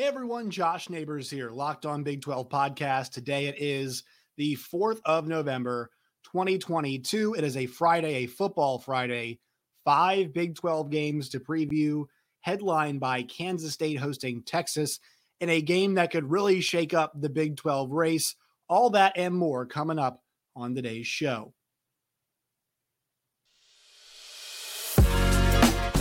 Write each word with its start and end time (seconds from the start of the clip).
Hey 0.00 0.06
everyone, 0.06 0.48
Josh 0.50 0.88
Neighbors 0.88 1.28
here, 1.28 1.50
Locked 1.50 1.84
On 1.84 2.02
Big 2.02 2.22
12 2.22 2.48
podcast. 2.48 3.10
Today 3.10 3.48
it 3.48 3.56
is 3.58 4.02
the 4.38 4.56
4th 4.56 4.98
of 5.04 5.26
November, 5.26 5.90
2022. 6.32 7.34
It 7.34 7.44
is 7.44 7.54
a 7.54 7.66
Friday, 7.66 8.14
a 8.14 8.26
football 8.26 8.78
Friday. 8.78 9.40
Five 9.84 10.32
Big 10.32 10.54
12 10.54 10.88
games 10.88 11.28
to 11.28 11.38
preview, 11.38 12.06
headlined 12.40 12.98
by 12.98 13.24
Kansas 13.24 13.74
State 13.74 13.98
hosting 13.98 14.42
Texas 14.42 15.00
in 15.38 15.50
a 15.50 15.60
game 15.60 15.96
that 15.96 16.10
could 16.10 16.30
really 16.30 16.62
shake 16.62 16.94
up 16.94 17.12
the 17.14 17.28
Big 17.28 17.58
12 17.58 17.90
race. 17.90 18.36
All 18.70 18.88
that 18.88 19.12
and 19.18 19.34
more 19.34 19.66
coming 19.66 19.98
up 19.98 20.22
on 20.56 20.74
today's 20.74 21.08
show. 21.08 21.52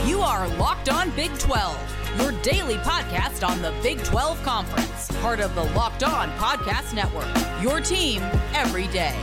You 0.09 0.21
are 0.21 0.47
Locked 0.57 0.89
On 0.89 1.11
Big 1.11 1.31
12 1.37 1.99
your 2.19 2.31
daily 2.41 2.75
podcast 2.75 3.47
on 3.47 3.61
the 3.61 3.73
Big 3.81 4.03
12 4.03 4.41
Conference, 4.43 5.09
part 5.21 5.39
of 5.39 5.55
the 5.55 5.63
Locked 5.75 6.03
On 6.03 6.29
Podcast 6.31 6.93
Network. 6.93 7.27
Your 7.63 7.79
team 7.79 8.21
every 8.53 8.87
day. 8.87 9.17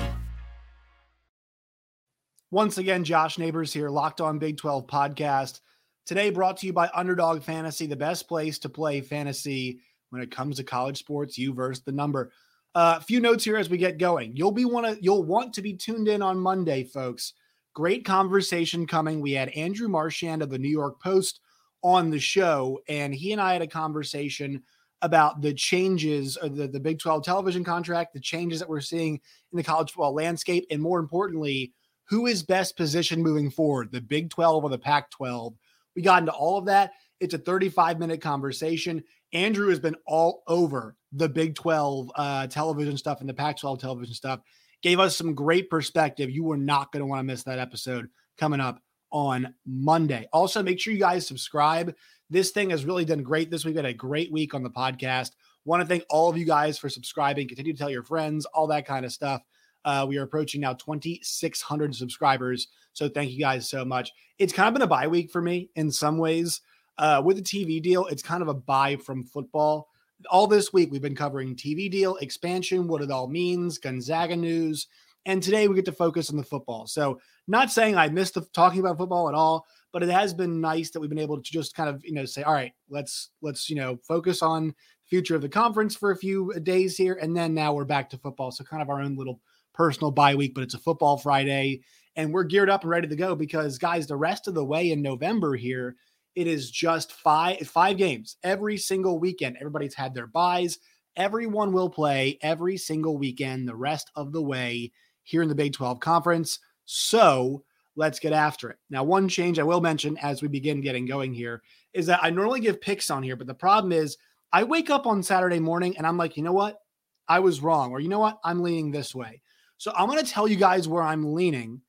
Once 2.51 2.78
again, 2.78 3.05
Josh 3.05 3.38
Neighbors 3.38 3.73
here, 3.73 3.91
Locked 3.91 4.20
On 4.20 4.38
Big 4.38 4.56
12 4.56 4.87
Podcast. 4.87 5.61
Today 6.06 6.30
brought 6.30 6.56
to 6.59 6.66
you 6.66 6.73
by 6.73 6.91
Underdog 6.95 7.42
Fantasy, 7.42 7.87
the 7.87 7.97
best 7.97 8.28
place 8.28 8.59
to 8.61 8.69
play 8.69 9.03
fantasy 9.03 9.80
when 10.11 10.23
it 10.23 10.30
comes 10.30 10.56
to 10.56 10.64
college 10.64 10.98
sports. 10.98 11.37
You 11.37 11.53
versus 11.53 11.84
the 11.84 11.92
number. 11.92 12.33
A 12.75 12.78
uh, 12.78 13.00
few 13.00 13.20
notes 13.20 13.45
here 13.45 13.56
as 13.56 13.69
we 13.69 13.77
get 13.77 13.98
going. 13.98 14.37
You'll 14.37 14.53
be 14.53 14.64
want 14.64 14.87
to 14.87 15.03
you'll 15.03 15.25
want 15.25 15.53
to 15.55 15.62
be 15.62 15.75
tuned 15.75 16.09
in 16.09 16.23
on 16.23 16.39
Monday, 16.39 16.84
folks. 16.84 17.34
Great 17.77 18.07
conversation 18.07 18.87
coming. 18.87 19.21
We 19.21 19.33
had 19.33 19.51
Andrew 19.51 19.87
Marchand 19.87 20.41
of 20.41 20.48
the 20.48 20.57
New 20.57 20.71
York 20.71 20.98
Post 20.98 21.41
on 21.83 22.09
the 22.09 22.19
show, 22.19 22.80
and 22.89 23.15
he 23.15 23.33
and 23.33 23.41
I 23.41 23.53
had 23.53 23.61
a 23.61 23.67
conversation 23.67 24.62
about 25.03 25.43
the 25.43 25.53
changes 25.53 26.39
of 26.39 26.57
the, 26.57 26.69
the 26.69 26.81
Big 26.81 26.98
12 26.98 27.23
television 27.23 27.65
contract, 27.65 28.15
the 28.15 28.19
changes 28.20 28.61
that 28.61 28.69
we're 28.70 28.81
seeing 28.81 29.20
in 29.53 29.59
the 29.59 29.62
college 29.62 29.91
football 29.91 30.15
landscape, 30.15 30.65
and 30.70 30.81
more 30.81 30.98
importantly, 30.98 31.75
who 32.05 32.25
is 32.25 32.42
best 32.42 32.78
positioned 32.78 33.23
moving 33.23 33.50
forward, 33.50 33.93
the 33.93 34.00
Big 34.00 34.31
12 34.31 34.65
or 34.65 34.70
the 34.70 34.78
Pac 34.78 35.11
12. 35.11 35.53
We 35.95 36.00
got 36.00 36.22
into 36.22 36.33
all 36.33 36.56
of 36.56 36.65
that. 36.65 36.93
It's 37.20 37.34
a 37.34 37.39
35 37.39 37.98
minute 37.98 38.22
conversation. 38.22 39.05
Andrew 39.34 39.69
has 39.69 39.81
been 39.81 39.97
all 40.06 40.45
over 40.47 40.97
the 41.12 41.28
Big 41.28 41.55
12 41.55 42.11
uh, 42.17 42.47
television 42.47 42.97
stuff 42.97 43.20
and 43.20 43.28
the 43.28 43.34
Pac 43.34 43.59
12 43.59 43.78
television 43.78 44.15
stuff. 44.15 44.41
Gave 44.87 45.01
us 45.01 45.17
some 45.17 45.34
great 45.34 45.69
perspective. 45.69 46.31
You 46.31 46.48
are 46.53 46.56
not 46.56 46.92
going 46.92 47.01
to 47.01 47.06
want 47.06 47.19
to 47.19 47.25
miss 47.25 47.42
that 47.42 47.59
episode 47.59 48.09
coming 48.39 48.61
up 48.61 48.81
on 49.11 49.53
Monday. 49.67 50.28
Also, 50.33 50.62
make 50.62 50.78
sure 50.78 50.93
you 50.93 51.01
guys 51.01 51.27
subscribe. 51.27 51.93
This 52.31 52.53
thing 52.53 52.70
has 52.70 52.84
really 52.84 53.05
done 53.05 53.25
great 53.25 53.51
this 53.51 53.65
week. 53.65 53.75
We 53.75 53.78
had 53.78 53.84
a 53.87 53.93
great 53.93 54.31
week 54.31 54.55
on 54.55 54.62
the 54.62 54.70
podcast. 54.70 55.33
Want 55.65 55.83
to 55.83 55.89
thank 55.89 56.05
all 56.09 56.31
of 56.31 56.37
you 56.37 56.45
guys 56.45 56.78
for 56.78 56.89
subscribing. 56.89 57.48
Continue 57.48 57.73
to 57.73 57.78
tell 57.81 57.91
your 57.91 58.05
friends, 58.05 58.47
all 58.47 58.69
that 58.69 58.87
kind 58.87 59.05
of 59.05 59.11
stuff. 59.11 59.43
Uh, 59.84 60.06
we 60.09 60.19
are 60.19 60.23
approaching 60.23 60.61
now 60.61 60.75
2,600 60.75 61.93
subscribers. 61.93 62.69
So 62.93 63.09
thank 63.09 63.33
you 63.33 63.41
guys 63.41 63.69
so 63.69 63.84
much. 63.84 64.12
It's 64.39 64.53
kind 64.53 64.69
of 64.69 64.75
been 64.75 64.83
a 64.83 64.87
bye 64.87 65.09
week 65.09 65.33
for 65.33 65.43
me 65.43 65.69
in 65.75 65.91
some 65.91 66.17
ways. 66.17 66.61
Uh, 66.97 67.21
with 67.25 67.39
the 67.39 67.43
TV 67.43 67.83
deal, 67.83 68.06
it's 68.06 68.23
kind 68.23 68.41
of 68.41 68.47
a 68.47 68.55
buy 68.55 68.95
from 68.95 69.25
football. 69.25 69.89
All 70.31 70.47
this 70.47 70.72
week, 70.72 70.91
we've 70.91 71.03
been 71.03 71.14
covering 71.14 71.55
TV 71.55 71.91
deal, 71.91 72.17
expansion, 72.17 72.89
what 72.89 73.03
it 73.03 73.11
all 73.11 73.28
means, 73.28 73.78
Gonzaga 73.78 74.34
news, 74.34 74.86
and 75.27 75.42
today 75.42 75.69
we 75.69 75.75
get 75.75 75.84
to 75.84 75.92
focus 75.92 76.31
on 76.31 76.36
the 76.36 76.42
football. 76.42 76.86
So, 76.86 77.20
not 77.48 77.70
saying 77.70 77.97
I 77.97 78.09
missed 78.09 78.34
the, 78.34 78.41
talking 78.53 78.81
about 78.81 78.98
football 78.98 79.28
at 79.28 79.34
all, 79.34 79.67
but 79.92 80.03
it 80.03 80.09
has 80.09 80.34
been 80.34 80.61
nice 80.61 80.91
that 80.91 81.00
we've 81.00 81.11
been 81.11 81.19
able 81.19 81.41
to 81.41 81.53
just 81.53 81.75
kind 81.75 81.89
of, 81.89 82.05
you 82.05 82.12
know, 82.12 82.25
say, 82.25 82.42
all 82.42 82.55
right, 82.55 82.72
let's 82.89 83.31
let's, 83.42 83.69
you 83.69 83.77
know, 83.77 83.98
focus 84.09 84.42
on 84.42 84.75
future 85.06 85.37
of 85.37 85.42
the 85.42 85.48
conference 85.48 85.97
for 85.97 86.11
a 86.11 86.17
few 86.17 86.53
uh, 86.55 86.59
days 86.59 86.97
here 86.97 87.14
and 87.20 87.37
then 87.37 87.55
now 87.55 87.72
we're 87.72 87.84
back 87.84 88.11
to 88.11 88.19
football. 88.19 88.50
So 88.50 88.64
kind 88.64 88.83
of 88.83 88.91
our 88.91 89.00
own 89.00 89.17
little 89.17 89.41
personal 89.72 90.11
bye 90.11 90.34
week, 90.34 90.55
but 90.55 90.64
it's 90.64 90.75
a 90.75 90.78
football 90.78 91.17
Friday 91.17 91.83
and 92.16 92.33
we're 92.33 92.44
geared 92.44 92.71
up 92.71 92.83
and 92.83 92.91
ready 92.91 93.09
to 93.09 93.16
go 93.16 93.34
because 93.34 93.78
guys, 93.78 94.06
the 94.06 94.16
rest 94.16 94.48
of 94.48 94.54
the 94.54 94.65
way 94.65 94.91
in 94.91 95.03
November 95.03 95.54
here, 95.54 95.97
it 96.36 96.47
is 96.47 96.70
just 96.70 97.12
five 97.12 97.58
five 97.66 97.97
games 97.97 98.36
every 98.44 98.76
single 98.76 99.19
weekend. 99.19 99.56
Everybody's 99.56 99.94
had 99.94 100.14
their 100.14 100.26
buys. 100.26 100.78
Everyone 101.16 101.72
will 101.72 101.88
play 101.88 102.38
every 102.42 102.76
single 102.76 103.16
weekend 103.16 103.66
the 103.66 103.74
rest 103.74 104.10
of 104.14 104.32
the 104.32 104.42
way 104.42 104.92
here 105.22 105.42
in 105.42 105.48
the 105.48 105.54
Big 105.54 105.72
12 105.72 105.98
Conference. 105.98 106.60
So 106.84 107.64
let's 107.97 108.20
get 108.20 108.34
after 108.34 108.69
it. 108.69 108.76
Now, 108.91 109.02
one 109.02 109.28
change 109.28 109.58
I 109.58 109.64
will 109.64 109.80
mention 109.80 110.19
as 110.19 110.42
we 110.42 110.48
begin 110.48 110.82
getting 110.82 111.06
going 111.06 111.32
here 111.32 111.62
is 111.94 112.04
that 112.06 112.20
I 112.22 112.28
normally 112.28 112.60
give 112.60 112.82
picks 112.82 113.10
on 113.10 113.22
here, 113.22 113.34
but 113.34 113.47
the 113.47 113.54
problem 113.54 113.92
is 113.92 114.18
I 114.53 114.62
wake 114.62 114.91
up 114.91 115.06
on 115.06 115.22
Saturday 115.22 115.58
morning 115.58 115.97
and 115.97 116.06
I'm 116.06 116.18
like, 116.18 116.36
you 116.36 116.42
know 116.42 116.53
what? 116.53 116.80
I 117.28 117.41
was 117.41 117.60
wrong. 117.62 117.91
Or 117.92 118.00
you 118.00 118.08
know 118.08 118.20
what? 118.20 118.38
I'm 118.44 118.62
leaning 118.62 118.91
this 118.91 119.14
way. 119.14 119.41
So 119.78 119.92
I'm 119.97 120.08
going 120.08 120.22
to 120.22 120.30
tell 120.30 120.47
you 120.47 120.56
guys 120.56 120.86
where 120.86 121.03
I'm 121.03 121.34
leaning. 121.34 121.80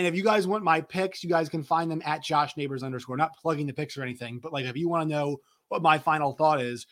And 0.00 0.06
if 0.06 0.16
you 0.16 0.24
guys 0.24 0.46
want 0.46 0.64
my 0.64 0.80
picks, 0.80 1.22
you 1.22 1.28
guys 1.28 1.50
can 1.50 1.62
find 1.62 1.90
them 1.90 2.00
at 2.06 2.22
Josh 2.22 2.56
Neighbors 2.56 2.82
underscore, 2.82 3.18
not 3.18 3.36
plugging 3.36 3.66
the 3.66 3.74
picks 3.74 3.98
or 3.98 4.02
anything, 4.02 4.38
but 4.38 4.50
like 4.50 4.64
if 4.64 4.74
you 4.74 4.88
want 4.88 5.06
to 5.06 5.14
know 5.14 5.36
what 5.68 5.82
my 5.82 5.98
final 5.98 6.32
thought 6.32 6.58
is, 6.58 6.86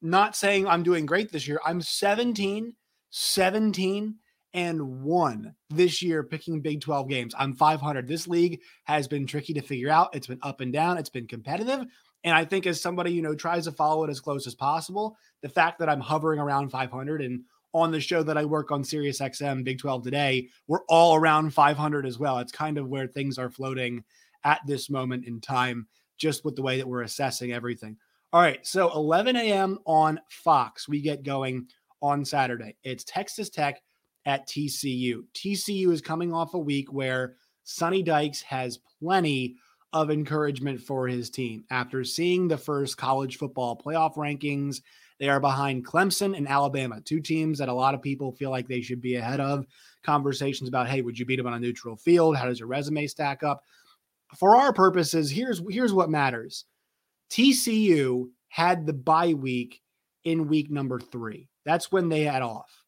not 0.00 0.36
saying 0.36 0.68
I'm 0.68 0.84
doing 0.84 1.04
great 1.04 1.32
this 1.32 1.48
year. 1.48 1.60
I'm 1.66 1.80
17, 1.80 2.72
17, 3.10 4.14
and 4.54 5.02
one 5.02 5.56
this 5.70 6.02
year 6.02 6.22
picking 6.22 6.60
Big 6.60 6.80
12 6.80 7.08
games. 7.08 7.34
I'm 7.36 7.52
500. 7.52 8.06
This 8.06 8.28
league 8.28 8.60
has 8.84 9.08
been 9.08 9.26
tricky 9.26 9.54
to 9.54 9.60
figure 9.60 9.90
out. 9.90 10.14
It's 10.14 10.28
been 10.28 10.38
up 10.42 10.60
and 10.60 10.72
down, 10.72 10.98
it's 10.98 11.10
been 11.10 11.26
competitive. 11.26 11.84
And 12.22 12.32
I 12.32 12.44
think 12.44 12.68
as 12.68 12.80
somebody, 12.80 13.10
you 13.10 13.22
know, 13.22 13.34
tries 13.34 13.64
to 13.64 13.72
follow 13.72 14.04
it 14.04 14.10
as 14.10 14.20
close 14.20 14.46
as 14.46 14.54
possible, 14.54 15.16
the 15.40 15.48
fact 15.48 15.80
that 15.80 15.88
I'm 15.88 15.98
hovering 15.98 16.38
around 16.38 16.70
500 16.70 17.22
and 17.22 17.42
on 17.72 17.90
the 17.90 18.00
show 18.00 18.22
that 18.22 18.38
I 18.38 18.44
work 18.44 18.70
on 18.70 18.84
Sirius 18.84 19.20
XM 19.20 19.64
Big 19.64 19.78
12 19.78 20.04
today, 20.04 20.48
we're 20.66 20.84
all 20.88 21.16
around 21.16 21.54
500 21.54 22.06
as 22.06 22.18
well. 22.18 22.38
It's 22.38 22.52
kind 22.52 22.78
of 22.78 22.88
where 22.88 23.06
things 23.06 23.38
are 23.38 23.50
floating 23.50 24.04
at 24.44 24.60
this 24.66 24.90
moment 24.90 25.26
in 25.26 25.40
time, 25.40 25.86
just 26.18 26.44
with 26.44 26.56
the 26.56 26.62
way 26.62 26.78
that 26.78 26.88
we're 26.88 27.02
assessing 27.02 27.52
everything. 27.52 27.96
All 28.32 28.40
right. 28.40 28.66
So 28.66 28.92
11 28.94 29.36
a.m. 29.36 29.78
on 29.86 30.20
Fox, 30.30 30.88
we 30.88 31.00
get 31.00 31.22
going 31.22 31.68
on 32.00 32.24
Saturday. 32.24 32.76
It's 32.82 33.04
Texas 33.04 33.50
Tech 33.50 33.82
at 34.24 34.48
TCU. 34.48 35.24
TCU 35.34 35.92
is 35.92 36.00
coming 36.00 36.32
off 36.32 36.54
a 36.54 36.58
week 36.58 36.92
where 36.92 37.36
Sonny 37.64 38.02
Dykes 38.02 38.42
has 38.42 38.78
plenty 39.00 39.56
of 39.92 40.10
encouragement 40.10 40.80
for 40.80 41.06
his 41.06 41.28
team. 41.30 41.64
After 41.70 42.04
seeing 42.04 42.48
the 42.48 42.56
first 42.56 42.96
college 42.96 43.36
football 43.36 43.76
playoff 43.76 44.14
rankings, 44.16 44.80
they 45.22 45.28
are 45.28 45.38
behind 45.38 45.86
Clemson 45.86 46.36
and 46.36 46.48
Alabama, 46.48 47.00
two 47.00 47.20
teams 47.20 47.60
that 47.60 47.68
a 47.68 47.72
lot 47.72 47.94
of 47.94 48.02
people 48.02 48.32
feel 48.32 48.50
like 48.50 48.66
they 48.66 48.80
should 48.80 49.00
be 49.00 49.14
ahead 49.14 49.38
of. 49.38 49.64
Conversations 50.02 50.68
about, 50.68 50.88
hey, 50.88 51.00
would 51.00 51.16
you 51.16 51.24
beat 51.24 51.36
them 51.36 51.46
on 51.46 51.54
a 51.54 51.60
neutral 51.60 51.94
field? 51.94 52.36
How 52.36 52.44
does 52.44 52.58
your 52.58 52.66
resume 52.66 53.06
stack 53.06 53.44
up? 53.44 53.62
For 54.36 54.56
our 54.56 54.72
purposes, 54.72 55.30
here's 55.30 55.62
here's 55.70 55.92
what 55.92 56.10
matters. 56.10 56.64
TCU 57.30 58.30
had 58.48 58.84
the 58.84 58.92
bye 58.92 59.34
week 59.34 59.80
in 60.24 60.48
week 60.48 60.72
number 60.72 60.98
three. 60.98 61.48
That's 61.64 61.92
when 61.92 62.08
they 62.08 62.24
had 62.24 62.42
off. 62.42 62.82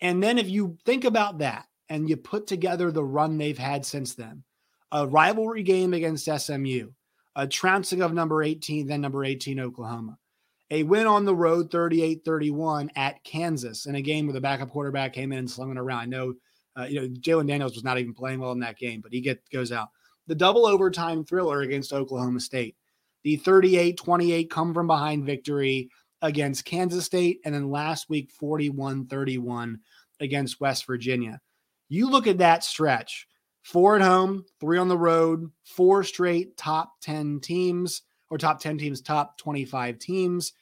And 0.00 0.20
then 0.20 0.36
if 0.36 0.48
you 0.48 0.78
think 0.84 1.04
about 1.04 1.38
that 1.38 1.66
and 1.88 2.10
you 2.10 2.16
put 2.16 2.48
together 2.48 2.90
the 2.90 3.04
run 3.04 3.38
they've 3.38 3.56
had 3.56 3.86
since 3.86 4.16
then, 4.16 4.42
a 4.90 5.06
rivalry 5.06 5.62
game 5.62 5.94
against 5.94 6.24
SMU, 6.24 6.90
a 7.36 7.46
trouncing 7.46 8.02
of 8.02 8.12
number 8.12 8.42
18, 8.42 8.88
then 8.88 9.00
number 9.00 9.24
18, 9.24 9.60
Oklahoma, 9.60 10.18
a 10.70 10.82
win 10.82 11.06
on 11.06 11.24
the 11.24 11.34
road 11.34 11.70
38 11.70 12.24
31 12.24 12.90
at 12.96 13.22
Kansas 13.24 13.86
in 13.86 13.94
a 13.94 14.02
game 14.02 14.26
where 14.26 14.34
the 14.34 14.40
backup 14.40 14.70
quarterback 14.70 15.12
came 15.12 15.32
in 15.32 15.38
and 15.38 15.50
slung 15.50 15.70
it 15.70 15.78
around. 15.78 16.00
I 16.00 16.06
know, 16.06 16.34
uh, 16.78 16.84
you 16.84 17.00
know, 17.00 17.08
Jalon 17.08 17.46
Daniels 17.46 17.74
was 17.74 17.84
not 17.84 17.98
even 17.98 18.14
playing 18.14 18.40
well 18.40 18.52
in 18.52 18.60
that 18.60 18.78
game, 18.78 19.00
but 19.00 19.12
he 19.12 19.20
get, 19.20 19.42
goes 19.50 19.72
out. 19.72 19.88
The 20.26 20.34
double 20.34 20.66
overtime 20.66 21.24
thriller 21.24 21.62
against 21.62 21.92
Oklahoma 21.92 22.40
State, 22.40 22.76
the 23.24 23.36
38 23.36 23.96
28 23.96 24.50
come 24.50 24.74
from 24.74 24.86
behind 24.86 25.24
victory 25.24 25.90
against 26.20 26.64
Kansas 26.64 27.04
State, 27.04 27.40
and 27.44 27.54
then 27.54 27.70
last 27.70 28.10
week 28.10 28.30
41 28.32 29.06
31 29.06 29.78
against 30.20 30.60
West 30.60 30.86
Virginia. 30.86 31.40
You 31.88 32.10
look 32.10 32.26
at 32.26 32.38
that 32.38 32.64
stretch 32.64 33.26
four 33.62 33.96
at 33.96 34.02
home, 34.02 34.44
three 34.60 34.78
on 34.78 34.88
the 34.88 34.96
road, 34.96 35.50
four 35.64 36.02
straight 36.02 36.56
top 36.56 37.00
10 37.02 37.40
teams 37.40 38.02
or 38.30 38.38
top 38.38 38.60
10 38.60 38.78
teams, 38.78 39.00
top 39.00 39.38
25 39.38 39.98
teams, 39.98 40.52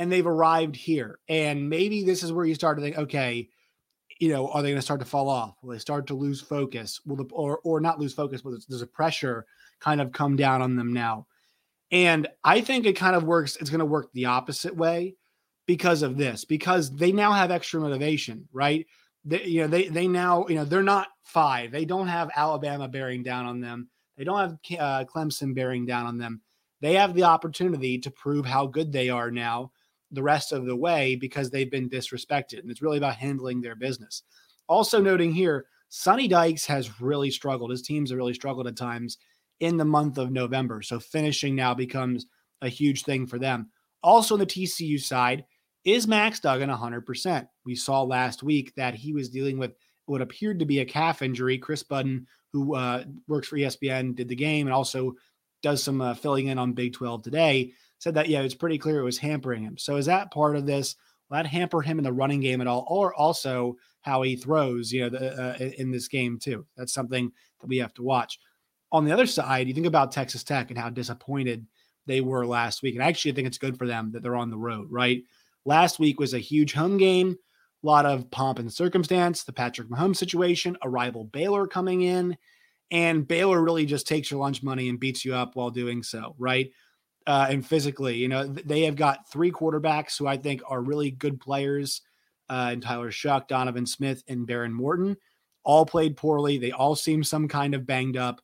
and 0.00 0.10
they've 0.10 0.26
arrived 0.26 0.76
here. 0.76 1.18
And 1.28 1.68
maybe 1.68 2.02
this 2.02 2.22
is 2.22 2.32
where 2.32 2.46
you 2.46 2.54
start 2.54 2.78
to 2.78 2.82
think, 2.82 2.96
okay, 2.96 3.50
you 4.18 4.30
know, 4.30 4.48
are 4.48 4.62
they 4.62 4.70
going 4.70 4.78
to 4.78 4.82
start 4.82 5.00
to 5.00 5.06
fall 5.06 5.28
off? 5.28 5.56
Will 5.62 5.72
they 5.72 5.78
start 5.78 6.06
to 6.06 6.14
lose 6.14 6.40
focus? 6.40 7.02
Will 7.04 7.16
the, 7.16 7.28
or 7.32 7.58
or 7.64 7.80
not 7.80 8.00
lose 8.00 8.14
focus, 8.14 8.40
but 8.40 8.54
there's 8.66 8.80
a 8.80 8.86
pressure 8.86 9.44
kind 9.78 10.00
of 10.00 10.10
come 10.10 10.36
down 10.36 10.62
on 10.62 10.74
them 10.74 10.94
now. 10.94 11.26
And 11.90 12.28
I 12.42 12.62
think 12.62 12.86
it 12.86 12.96
kind 12.96 13.14
of 13.14 13.24
works, 13.24 13.56
it's 13.56 13.68
going 13.68 13.80
to 13.80 13.84
work 13.84 14.10
the 14.14 14.24
opposite 14.24 14.74
way 14.74 15.16
because 15.66 16.00
of 16.00 16.16
this, 16.16 16.46
because 16.46 16.96
they 16.96 17.12
now 17.12 17.32
have 17.32 17.50
extra 17.50 17.78
motivation, 17.78 18.48
right? 18.52 18.86
They, 19.26 19.44
you 19.44 19.60
know, 19.60 19.66
they 19.66 19.88
they 19.88 20.08
now, 20.08 20.46
you 20.48 20.54
know, 20.54 20.64
they're 20.64 20.82
not 20.82 21.08
five. 21.24 21.72
They 21.72 21.84
don't 21.84 22.08
have 22.08 22.30
Alabama 22.34 22.88
bearing 22.88 23.22
down 23.22 23.44
on 23.44 23.60
them. 23.60 23.90
They 24.16 24.24
don't 24.24 24.38
have 24.38 24.52
uh, 24.78 25.04
Clemson 25.04 25.54
bearing 25.54 25.84
down 25.84 26.06
on 26.06 26.16
them. 26.16 26.40
They 26.80 26.94
have 26.94 27.12
the 27.12 27.24
opportunity 27.24 27.98
to 27.98 28.10
prove 28.10 28.46
how 28.46 28.66
good 28.66 28.92
they 28.92 29.10
are 29.10 29.30
now 29.30 29.72
the 30.10 30.22
rest 30.22 30.52
of 30.52 30.66
the 30.66 30.76
way 30.76 31.16
because 31.16 31.50
they've 31.50 31.70
been 31.70 31.88
disrespected. 31.88 32.60
And 32.60 32.70
it's 32.70 32.82
really 32.82 32.98
about 32.98 33.16
handling 33.16 33.60
their 33.60 33.76
business. 33.76 34.22
Also, 34.68 35.00
noting 35.00 35.32
here, 35.32 35.66
Sonny 35.88 36.28
Dykes 36.28 36.66
has 36.66 37.00
really 37.00 37.30
struggled. 37.30 37.70
His 37.70 37.82
teams 37.82 38.10
have 38.10 38.16
really 38.16 38.34
struggled 38.34 38.66
at 38.66 38.76
times 38.76 39.18
in 39.60 39.76
the 39.76 39.84
month 39.84 40.18
of 40.18 40.30
November. 40.30 40.82
So 40.82 40.98
finishing 40.98 41.54
now 41.54 41.74
becomes 41.74 42.26
a 42.62 42.68
huge 42.68 43.04
thing 43.04 43.26
for 43.26 43.38
them. 43.38 43.70
Also, 44.02 44.34
on 44.34 44.40
the 44.40 44.46
TCU 44.46 45.00
side, 45.00 45.44
is 45.84 46.06
Max 46.06 46.40
Duggan 46.40 46.70
100%? 46.70 47.48
We 47.64 47.74
saw 47.74 48.02
last 48.02 48.42
week 48.42 48.74
that 48.76 48.94
he 48.94 49.12
was 49.12 49.30
dealing 49.30 49.58
with 49.58 49.72
what 50.06 50.20
appeared 50.20 50.58
to 50.58 50.66
be 50.66 50.80
a 50.80 50.84
calf 50.84 51.22
injury. 51.22 51.58
Kris 51.58 51.82
Budden, 51.82 52.26
who 52.52 52.74
uh, 52.74 53.04
works 53.28 53.48
for 53.48 53.56
ESPN, 53.56 54.14
did 54.14 54.28
the 54.28 54.36
game 54.36 54.66
and 54.66 54.74
also 54.74 55.14
does 55.62 55.82
some 55.82 56.00
uh, 56.00 56.14
filling 56.14 56.48
in 56.48 56.58
on 56.58 56.72
Big 56.72 56.92
12 56.92 57.22
today, 57.22 57.72
said 58.00 58.14
that, 58.14 58.28
yeah, 58.28 58.40
it's 58.40 58.54
pretty 58.54 58.78
clear 58.78 58.98
it 58.98 59.04
was 59.04 59.18
hampering 59.18 59.62
him. 59.62 59.78
So 59.78 59.96
is 59.96 60.06
that 60.06 60.32
part 60.32 60.56
of 60.56 60.66
this? 60.66 60.96
Will 61.28 61.36
that 61.36 61.46
hamper 61.46 61.82
him 61.82 61.98
in 61.98 62.04
the 62.04 62.12
running 62.12 62.40
game 62.40 62.60
at 62.60 62.66
all? 62.66 62.84
Or 62.88 63.14
also 63.14 63.76
how 64.00 64.22
he 64.22 64.34
throws, 64.34 64.90
you 64.90 65.02
know, 65.02 65.10
the, 65.10 65.40
uh, 65.40 65.70
in 65.78 65.92
this 65.92 66.08
game 66.08 66.38
too? 66.38 66.66
That's 66.76 66.94
something 66.94 67.30
that 67.60 67.66
we 67.68 67.76
have 67.76 67.94
to 67.94 68.02
watch. 68.02 68.40
On 68.90 69.04
the 69.04 69.12
other 69.12 69.26
side, 69.26 69.68
you 69.68 69.74
think 69.74 69.86
about 69.86 70.10
Texas 70.10 70.42
Tech 70.42 70.70
and 70.70 70.78
how 70.78 70.90
disappointed 70.90 71.66
they 72.06 72.22
were 72.22 72.46
last 72.46 72.82
week. 72.82 72.94
And 72.94 73.04
actually, 73.04 73.32
I 73.32 73.34
think 73.34 73.46
it's 73.46 73.58
good 73.58 73.76
for 73.76 73.86
them 73.86 74.10
that 74.12 74.22
they're 74.22 74.34
on 74.34 74.50
the 74.50 74.58
road, 74.58 74.88
right? 74.90 75.22
Last 75.66 75.98
week 75.98 76.18
was 76.18 76.34
a 76.34 76.38
huge 76.38 76.72
home 76.72 76.96
game, 76.96 77.36
a 77.84 77.86
lot 77.86 78.06
of 78.06 78.30
pomp 78.30 78.58
and 78.58 78.72
circumstance, 78.72 79.44
the 79.44 79.52
Patrick 79.52 79.88
Mahomes 79.88 80.16
situation, 80.16 80.76
a 80.82 80.88
rival 80.88 81.24
Baylor 81.24 81.66
coming 81.66 82.00
in, 82.00 82.36
and 82.90 83.28
Baylor 83.28 83.62
really 83.62 83.84
just 83.84 84.08
takes 84.08 84.30
your 84.30 84.40
lunch 84.40 84.62
money 84.62 84.88
and 84.88 84.98
beats 84.98 85.24
you 85.24 85.34
up 85.34 85.54
while 85.54 85.70
doing 85.70 86.02
so, 86.02 86.34
right? 86.38 86.70
Uh, 87.30 87.46
and 87.48 87.64
physically, 87.64 88.16
you 88.16 88.26
know, 88.26 88.44
they 88.44 88.80
have 88.80 88.96
got 88.96 89.30
three 89.30 89.52
quarterbacks 89.52 90.18
who 90.18 90.26
I 90.26 90.36
think 90.36 90.62
are 90.66 90.82
really 90.82 91.12
good 91.12 91.38
players, 91.38 92.02
uh, 92.48 92.70
and 92.72 92.82
Tyler 92.82 93.12
Shough, 93.12 93.46
Donovan 93.46 93.86
Smith, 93.86 94.24
and 94.26 94.48
Behren 94.48 94.72
Morton. 94.72 95.16
All 95.62 95.86
played 95.86 96.16
poorly. 96.16 96.58
They 96.58 96.72
all 96.72 96.96
seem 96.96 97.22
some 97.22 97.46
kind 97.46 97.72
of 97.76 97.86
banged 97.86 98.16
up, 98.16 98.40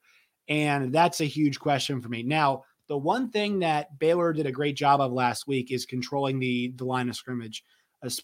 and 0.47 0.93
that's 0.93 1.21
a 1.21 1.25
huge 1.25 1.59
question 1.59 2.01
for 2.01 2.09
me. 2.09 2.23
Now, 2.23 2.63
the 2.87 2.97
one 2.97 3.29
thing 3.29 3.59
that 3.59 3.99
Baylor 3.99 4.33
did 4.33 4.47
a 4.47 4.53
great 4.53 4.77
job 4.77 5.01
of 5.01 5.11
last 5.11 5.49
week 5.49 5.73
is 5.73 5.85
controlling 5.85 6.39
the 6.39 6.73
the 6.77 6.85
line 6.85 7.09
of 7.09 7.17
scrimmage. 7.17 7.65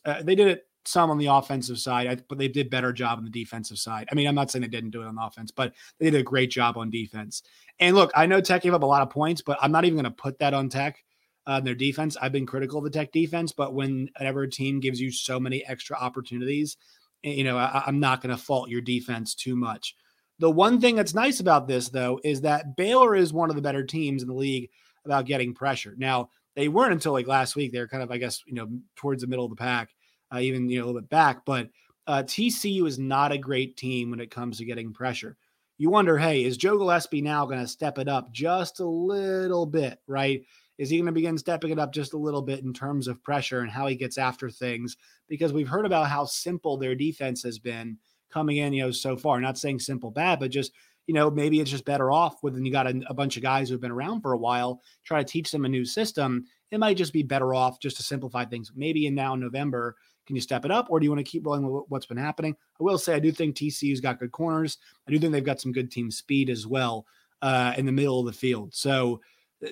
Uh, 0.05 0.23
they 0.23 0.37
did 0.37 0.47
it 0.47 0.69
some 0.85 1.11
on 1.11 1.19
the 1.19 1.27
offensive 1.27 1.79
side, 1.79 2.25
but 2.29 2.39
they 2.39 2.49
did 2.49 2.71
better 2.71 2.93
job 2.93 3.19
on 3.19 3.25
the 3.25 3.31
defensive 3.31 3.79
side. 3.79 4.09
I 4.11 4.15
mean, 4.15 4.27
I'm 4.27 4.35
not 4.35 4.51
saying 4.51 4.63
they 4.63 4.69
didn't 4.69 4.91
do 4.91 5.03
it 5.03 5.07
on 5.07 5.19
offense, 5.19 5.51
but 5.51 5.73
they 5.99 6.11
did 6.11 6.21
a 6.21 6.25
great 6.25 6.51
job 6.51 6.77
on 6.77 6.91
defense. 6.91 7.43
And 7.83 7.97
look, 7.97 8.13
I 8.15 8.27
know 8.27 8.41
Tech 8.41 8.63
gave 8.63 8.75
up 8.75 8.85
a 8.85 8.87
lot 8.87 9.03
of 9.03 9.11
points, 9.11 9.43
but 9.43 9.59
I'm 9.61 9.73
not 9.73 9.85
even 9.85 9.97
going 9.97 10.05
to 10.05 10.11
put 10.13 10.39
that 10.39 10.55
on 10.55 10.69
Tech. 10.69 11.03
Uh, 11.49 11.59
their 11.59 11.75
defense, 11.75 12.17
I've 12.23 12.31
been 12.31 12.47
critical 12.47 12.79
of 12.79 12.85
the 12.85 12.91
Tech 12.91 13.11
defense, 13.11 13.51
but 13.51 13.75
whenever 13.75 14.43
a 14.43 14.49
team 14.49 14.79
gives 14.79 15.01
you 15.01 15.11
so 15.11 15.41
many 15.41 15.67
extra 15.67 15.97
opportunities, 15.97 16.77
eh, 17.25 17.31
you 17.31 17.43
know, 17.43 17.59
I, 17.59 17.83
I'm 17.85 17.99
not 17.99 18.23
going 18.23 18.31
to 18.31 18.41
fault 18.41 18.69
your 18.69 18.83
defense 18.83 19.35
too 19.35 19.57
much. 19.57 19.97
The 20.39 20.49
one 20.49 20.81
thing 20.81 20.95
that's 20.95 21.13
nice 21.13 21.41
about 21.41 21.67
this, 21.67 21.89
though, 21.89 22.21
is 22.23 22.43
that 22.43 22.77
Baylor 22.77 23.17
is 23.17 23.33
one 23.33 23.51
of 23.51 23.57
the 23.57 23.63
better 23.63 23.83
teams 23.83 24.23
in 24.23 24.29
the 24.29 24.35
league 24.35 24.71
about 25.05 25.27
getting 25.27 25.53
pressure. 25.53 25.97
Now, 25.99 26.31
they 26.55 26.69
weren't 26.69 26.93
until 26.93 27.13
like 27.13 27.27
last 27.27 27.57
week. 27.57 27.73
They're 27.73 27.89
kind 27.89 28.05
of, 28.05 28.13
I 28.13 28.19
guess, 28.19 28.45
you 28.47 28.55
know, 28.55 28.69
towards 28.95 29.23
the 29.23 29.29
middle 29.29 29.47
of 29.47 29.51
the 29.51 29.57
pack, 29.57 29.91
uh, 30.33 30.39
even, 30.39 30.69
you 30.69 30.79
know, 30.79 30.85
a 30.85 30.87
little 30.87 31.01
bit 31.01 31.11
back. 31.11 31.45
But 31.45 31.69
uh, 32.07 32.23
TCU 32.23 32.87
is 32.87 33.01
not 33.01 33.33
a 33.33 33.39
great 33.39 33.77
team 33.77 34.11
when 34.11 34.21
it 34.21 34.31
comes 34.31 34.59
to 34.59 34.65
getting 34.65 34.93
pressure. 34.93 35.37
You 35.83 35.91
wonder, 35.91 36.17
hey, 36.17 36.45
is 36.45 36.57
Joe 36.57 36.79
Gillespie 36.79 37.23
now 37.23 37.45
going 37.45 37.59
to 37.59 37.67
step 37.67 37.99
it 37.99 38.07
up 38.07 38.31
just 38.31 38.79
a 38.79 38.87
little 38.87 39.67
bit, 39.67 39.99
right? 40.07 40.45
Is 40.79 40.89
he 40.89 40.97
going 40.97 41.07
to 41.07 41.13
begin 41.13 41.37
stepping 41.37 41.73
it 41.73 41.79
up 41.81 41.93
just 41.93 42.13
a 42.13 42.19
little 42.19 42.41
bit 42.41 42.63
in 42.63 42.73
terms 42.73 43.09
of 43.09 43.21
pressure 43.21 43.63
and 43.63 43.69
how 43.69 43.89
he 43.89 43.97
gets 43.97 44.17
after 44.17 44.49
things? 44.49 44.97
Because 45.29 45.53
we've 45.53 45.67
heard 45.67 45.85
about 45.85 46.07
how 46.07 46.25
simple 46.25 46.77
their 46.77 46.95
defense 46.95 47.43
has 47.43 47.59
been 47.59 47.99
coming 48.31 48.59
in, 48.59 48.73
you 48.73 48.85
know, 48.85 48.93
so 48.93 49.17
far. 49.17 49.41
Not 49.41 49.59
saying 49.59 49.81
simple 49.81 50.13
bad, 50.13 50.39
but 50.39 50.53
just 50.53 50.71
you 51.09 51.15
know, 51.15 51.33
maybe 51.33 51.59
it's 51.59 51.71
just 51.71 51.85
better 51.85 52.13
off 52.13 52.37
when 52.43 52.65
you 52.65 52.71
got 52.71 52.87
a, 52.87 53.03
a, 53.09 53.15
bunch 53.15 53.37
of 53.37 53.43
guys 53.43 53.69
who've 53.69 53.81
been 53.81 53.91
around 53.91 54.21
for 54.21 54.35
a 54.35 54.39
while, 54.39 54.81
try 55.05 55.19
to 55.19 55.29
teach 55.29 55.51
them 55.51 55.65
a 55.65 55.69
new 55.69 55.85
system. 55.85 56.45
It 56.71 56.79
might 56.79 56.97
just 56.97 57.13
be 57.13 57.25
better 57.25 57.53
off 57.53 57.81
just 57.81 57.97
to 57.97 58.05
simplify 58.05 58.45
things. 58.45 58.71
Maybe 58.77 59.07
in 59.07 59.17
now 59.17 59.35
November, 59.35 59.97
can 60.27 60.37
you 60.37 60.43
step 60.43 60.65
it 60.65 60.71
up 60.71 60.87
or 60.89 61.01
do 61.01 61.05
you 61.05 61.11
want 61.11 61.25
to 61.25 61.31
keep 61.31 61.45
rolling 61.45 61.71
with 61.71 61.85
what's 61.89 62.07
been 62.07 62.17
happening? 62.17 62.57
I 62.81 62.85
will 62.85 62.99
say, 62.99 63.15
I 63.15 63.19
do 63.19 63.33
think 63.33 63.57
TCU's 63.57 64.01
got 64.01 64.21
good 64.21 64.33
corners. 64.33 64.79
I 65.07 65.11
do 65.11 65.19
think 65.19 65.33
they've 65.33 65.45
got 65.45 65.61
some 65.61 65.73
good 65.73 65.91
team 65.91 66.11
speed 66.11 66.51
as 66.51 66.67
well 66.67 67.07
uh, 67.41 67.75
in 67.77 67.87
the 67.87 67.93
middle 67.93 68.21
of 68.21 68.27
the 68.27 68.33
field. 68.33 68.75
So 68.75 69.21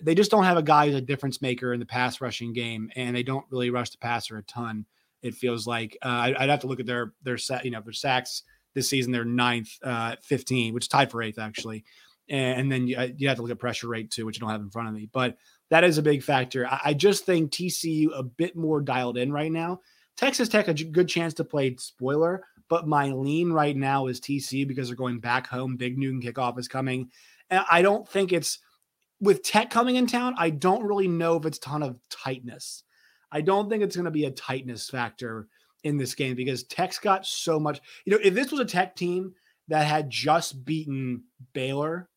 they 0.03 0.15
just 0.15 0.31
don't 0.31 0.45
have 0.45 0.57
a 0.57 0.63
guy 0.63 0.87
who's 0.87 0.95
a 0.95 1.01
difference 1.01 1.43
maker 1.43 1.73
in 1.73 1.81
the 1.81 1.87
pass 1.87 2.21
rushing 2.21 2.53
game, 2.53 2.91
and 2.95 3.15
they 3.15 3.23
don't 3.23 3.45
really 3.51 3.71
rush 3.71 3.91
the 3.91 3.99
passer 3.99 4.39
a 4.39 4.43
ton. 4.43 4.87
It 5.23 5.35
feels 5.35 5.67
like 5.67 5.97
uh, 6.03 6.33
I'd 6.39 6.49
have 6.49 6.61
to 6.61 6.67
look 6.67 6.81
at 6.81 6.87
their 6.87 7.13
their 7.23 7.39
you 7.63 7.71
know, 7.71 7.81
their 7.81 7.93
sacks 7.93 8.45
this 8.75 8.89
season. 8.89 9.13
They're 9.13 9.25
ninth, 9.25 9.71
uh, 9.83 10.17
15, 10.23 10.75
which 10.75 10.85
is 10.85 10.89
tied 10.89 11.11
for 11.11 11.23
eighth, 11.23 11.39
actually. 11.39 11.85
And, 12.29 12.71
then 12.71 12.87
you, 12.87 12.97
uh, 12.97 13.09
you, 13.17 13.27
have 13.27 13.39
to 13.39 13.43
look 13.43 13.51
at 13.51 13.59
pressure 13.59 13.89
rate 13.89 14.13
too, 14.13 14.25
which 14.25 14.39
I 14.39 14.41
don't 14.41 14.51
have 14.51 14.61
in 14.61 14.71
front 14.71 14.87
of 14.87 14.95
me. 14.95 15.09
But 15.13 15.37
that 15.71 15.83
is 15.83 15.99
a 15.99 16.03
big 16.03 16.23
factor. 16.23 16.69
I 16.71 16.95
just 16.95 17.27
think 17.27 17.51
TCU 17.51 18.11
a 18.17 18.23
bit 18.23 18.55
more 18.55 18.81
dialed 18.81 19.19
in 19.19 19.33
right 19.33 19.51
now. 19.51 19.81
Texas 20.21 20.51
Tech 20.51 20.69
a 20.69 20.75
good 20.75 21.09
chance 21.09 21.33
to 21.33 21.45
play 21.45 21.75
spoiler, 21.77 22.45
but 22.69 22.87
my 22.87 23.11
lean 23.11 23.51
right 23.55 23.75
now 23.75 24.07
is 24.07 24.21
TC 24.21 24.69
because 24.69 24.89
they're 24.89 24.95
going 24.95 25.19
back 25.19 25.47
home. 25.47 25.79
Big 25.79 25.97
noon 25.97 26.21
kickoff 26.21 26.59
is 26.59 26.69
coming. 26.69 27.11
And 27.49 27.65
I 27.71 27.81
don't 27.81 28.07
think 28.07 28.31
it's 28.31 28.59
with 29.23 29.43
Tech 29.43 29.71
coming 29.71 29.97
in 29.97 30.07
town. 30.07 30.35
I 30.37 30.51
don't 30.51 30.85
really 30.85 31.09
know 31.09 31.37
if 31.37 31.47
it's 31.47 31.59
ton 31.59 31.83
of 31.83 31.99
tightness. 32.11 32.83
I 33.33 33.41
don't 33.41 33.71
think 33.71 33.83
it's 33.83 33.97
going 33.97 34.05
to 34.05 34.11
be 34.11 34.27
a 34.27 34.31
tightness 34.31 34.91
factor 34.91 35.49
in 35.85 35.97
this 35.97 36.15
game 36.15 36.35
because 36.35 36.65
Tech's 36.65 36.99
got 36.99 37.25
so 37.25 37.59
much. 37.59 37.81
You 38.05 38.13
know, 38.13 38.21
if 38.23 38.35
this 38.35 38.51
was 38.51 38.61
a 38.61 38.67
Tech 38.67 38.95
team 38.95 39.33
that 39.69 39.87
had 39.87 40.11
just 40.11 40.67
beaten 40.67 41.25
Baylor 41.55 42.11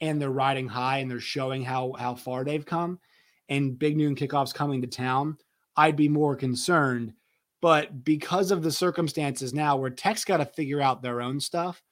and 0.00 0.22
they're 0.22 0.30
riding 0.30 0.68
high 0.68 0.98
and 0.98 1.10
they're 1.10 1.18
showing 1.18 1.64
how 1.64 1.94
how 1.98 2.14
far 2.14 2.44
they've 2.44 2.64
come, 2.64 3.00
and 3.48 3.76
Big 3.76 3.96
Noon 3.96 4.14
kickoffs 4.14 4.54
coming 4.54 4.82
to 4.82 4.86
town, 4.86 5.36
I'd 5.76 5.96
be 5.96 6.08
more 6.08 6.36
concerned. 6.36 7.12
But 7.60 8.04
because 8.04 8.50
of 8.50 8.62
the 8.62 8.72
circumstances 8.72 9.52
now, 9.52 9.76
where 9.76 9.90
Tech's 9.90 10.24
got 10.24 10.38
to 10.38 10.46
figure 10.46 10.80
out 10.80 11.02
their 11.02 11.20
own 11.20 11.40
stuff, 11.40 11.82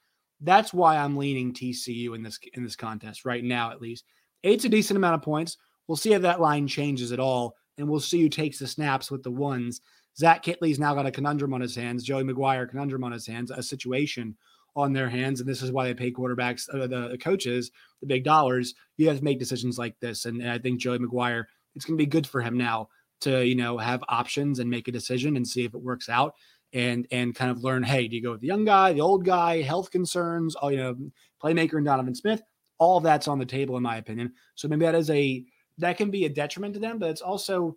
that's 0.40 0.72
why 0.72 0.96
I'm 0.96 1.16
leaning 1.16 1.52
TCU 1.52 2.14
in 2.14 2.22
this 2.22 2.38
in 2.54 2.62
this 2.62 2.76
contest 2.76 3.24
right 3.24 3.44
now, 3.44 3.70
at 3.70 3.82
least. 3.82 4.04
Eight's 4.44 4.64
a 4.64 4.68
decent 4.68 4.96
amount 4.96 5.16
of 5.16 5.22
points. 5.22 5.58
We'll 5.86 5.96
see 5.96 6.12
if 6.12 6.22
that 6.22 6.40
line 6.40 6.66
changes 6.68 7.12
at 7.12 7.20
all, 7.20 7.56
and 7.76 7.88
we'll 7.88 8.00
see 8.00 8.20
who 8.20 8.28
takes 8.28 8.58
the 8.58 8.66
snaps 8.66 9.10
with 9.10 9.22
the 9.22 9.30
ones. 9.30 9.80
Zach 10.16 10.44
Kittley's 10.44 10.78
now 10.78 10.94
got 10.94 11.06
a 11.06 11.10
conundrum 11.10 11.54
on 11.54 11.60
his 11.60 11.74
hands. 11.74 12.04
Joey 12.04 12.24
McGuire 12.24 12.68
conundrum 12.68 13.04
on 13.04 13.12
his 13.12 13.26
hands, 13.26 13.50
a 13.50 13.62
situation 13.62 14.36
on 14.76 14.92
their 14.92 15.08
hands, 15.08 15.40
and 15.40 15.48
this 15.48 15.62
is 15.62 15.72
why 15.72 15.86
they 15.86 15.94
pay 15.94 16.12
quarterbacks, 16.12 16.68
uh, 16.72 16.86
the, 16.86 17.08
the, 17.08 17.18
coaches, 17.18 17.70
the 18.00 18.06
big 18.06 18.24
dollars. 18.24 18.74
You 18.96 19.08
have 19.08 19.18
to 19.18 19.24
make 19.24 19.38
decisions 19.38 19.78
like 19.78 19.98
this, 20.00 20.24
and, 20.24 20.40
and 20.40 20.50
I 20.50 20.58
think 20.58 20.80
Joey 20.80 20.98
McGuire, 20.98 21.44
it's 21.74 21.84
going 21.84 21.96
to 21.96 22.02
be 22.02 22.06
good 22.06 22.26
for 22.26 22.40
him 22.40 22.56
now 22.56 22.88
to 23.20 23.44
you 23.44 23.54
know 23.54 23.78
have 23.78 24.02
options 24.08 24.58
and 24.58 24.70
make 24.70 24.88
a 24.88 24.92
decision 24.92 25.36
and 25.36 25.46
see 25.46 25.64
if 25.64 25.74
it 25.74 25.82
works 25.82 26.08
out, 26.08 26.34
and 26.72 27.06
and 27.10 27.34
kind 27.34 27.50
of 27.50 27.62
learn. 27.64 27.82
Hey, 27.82 28.08
do 28.08 28.16
you 28.16 28.22
go 28.22 28.32
with 28.32 28.40
the 28.40 28.46
young 28.46 28.64
guy, 28.64 28.92
the 28.92 29.00
old 29.00 29.24
guy, 29.24 29.62
health 29.62 29.90
concerns, 29.90 30.54
all 30.54 30.70
you 30.70 30.78
know, 30.78 30.96
playmaker 31.42 31.74
and 31.74 31.86
Donovan 31.86 32.14
Smith? 32.14 32.42
All 32.78 33.00
that's 33.00 33.28
on 33.28 33.38
the 33.38 33.46
table, 33.46 33.76
in 33.76 33.82
my 33.82 33.96
opinion. 33.96 34.32
So 34.54 34.68
maybe 34.68 34.84
that 34.84 34.94
is 34.94 35.10
a 35.10 35.44
that 35.78 35.96
can 35.96 36.10
be 36.10 36.24
a 36.24 36.28
detriment 36.28 36.74
to 36.74 36.80
them, 36.80 36.98
but 36.98 37.10
it's 37.10 37.22
also 37.22 37.76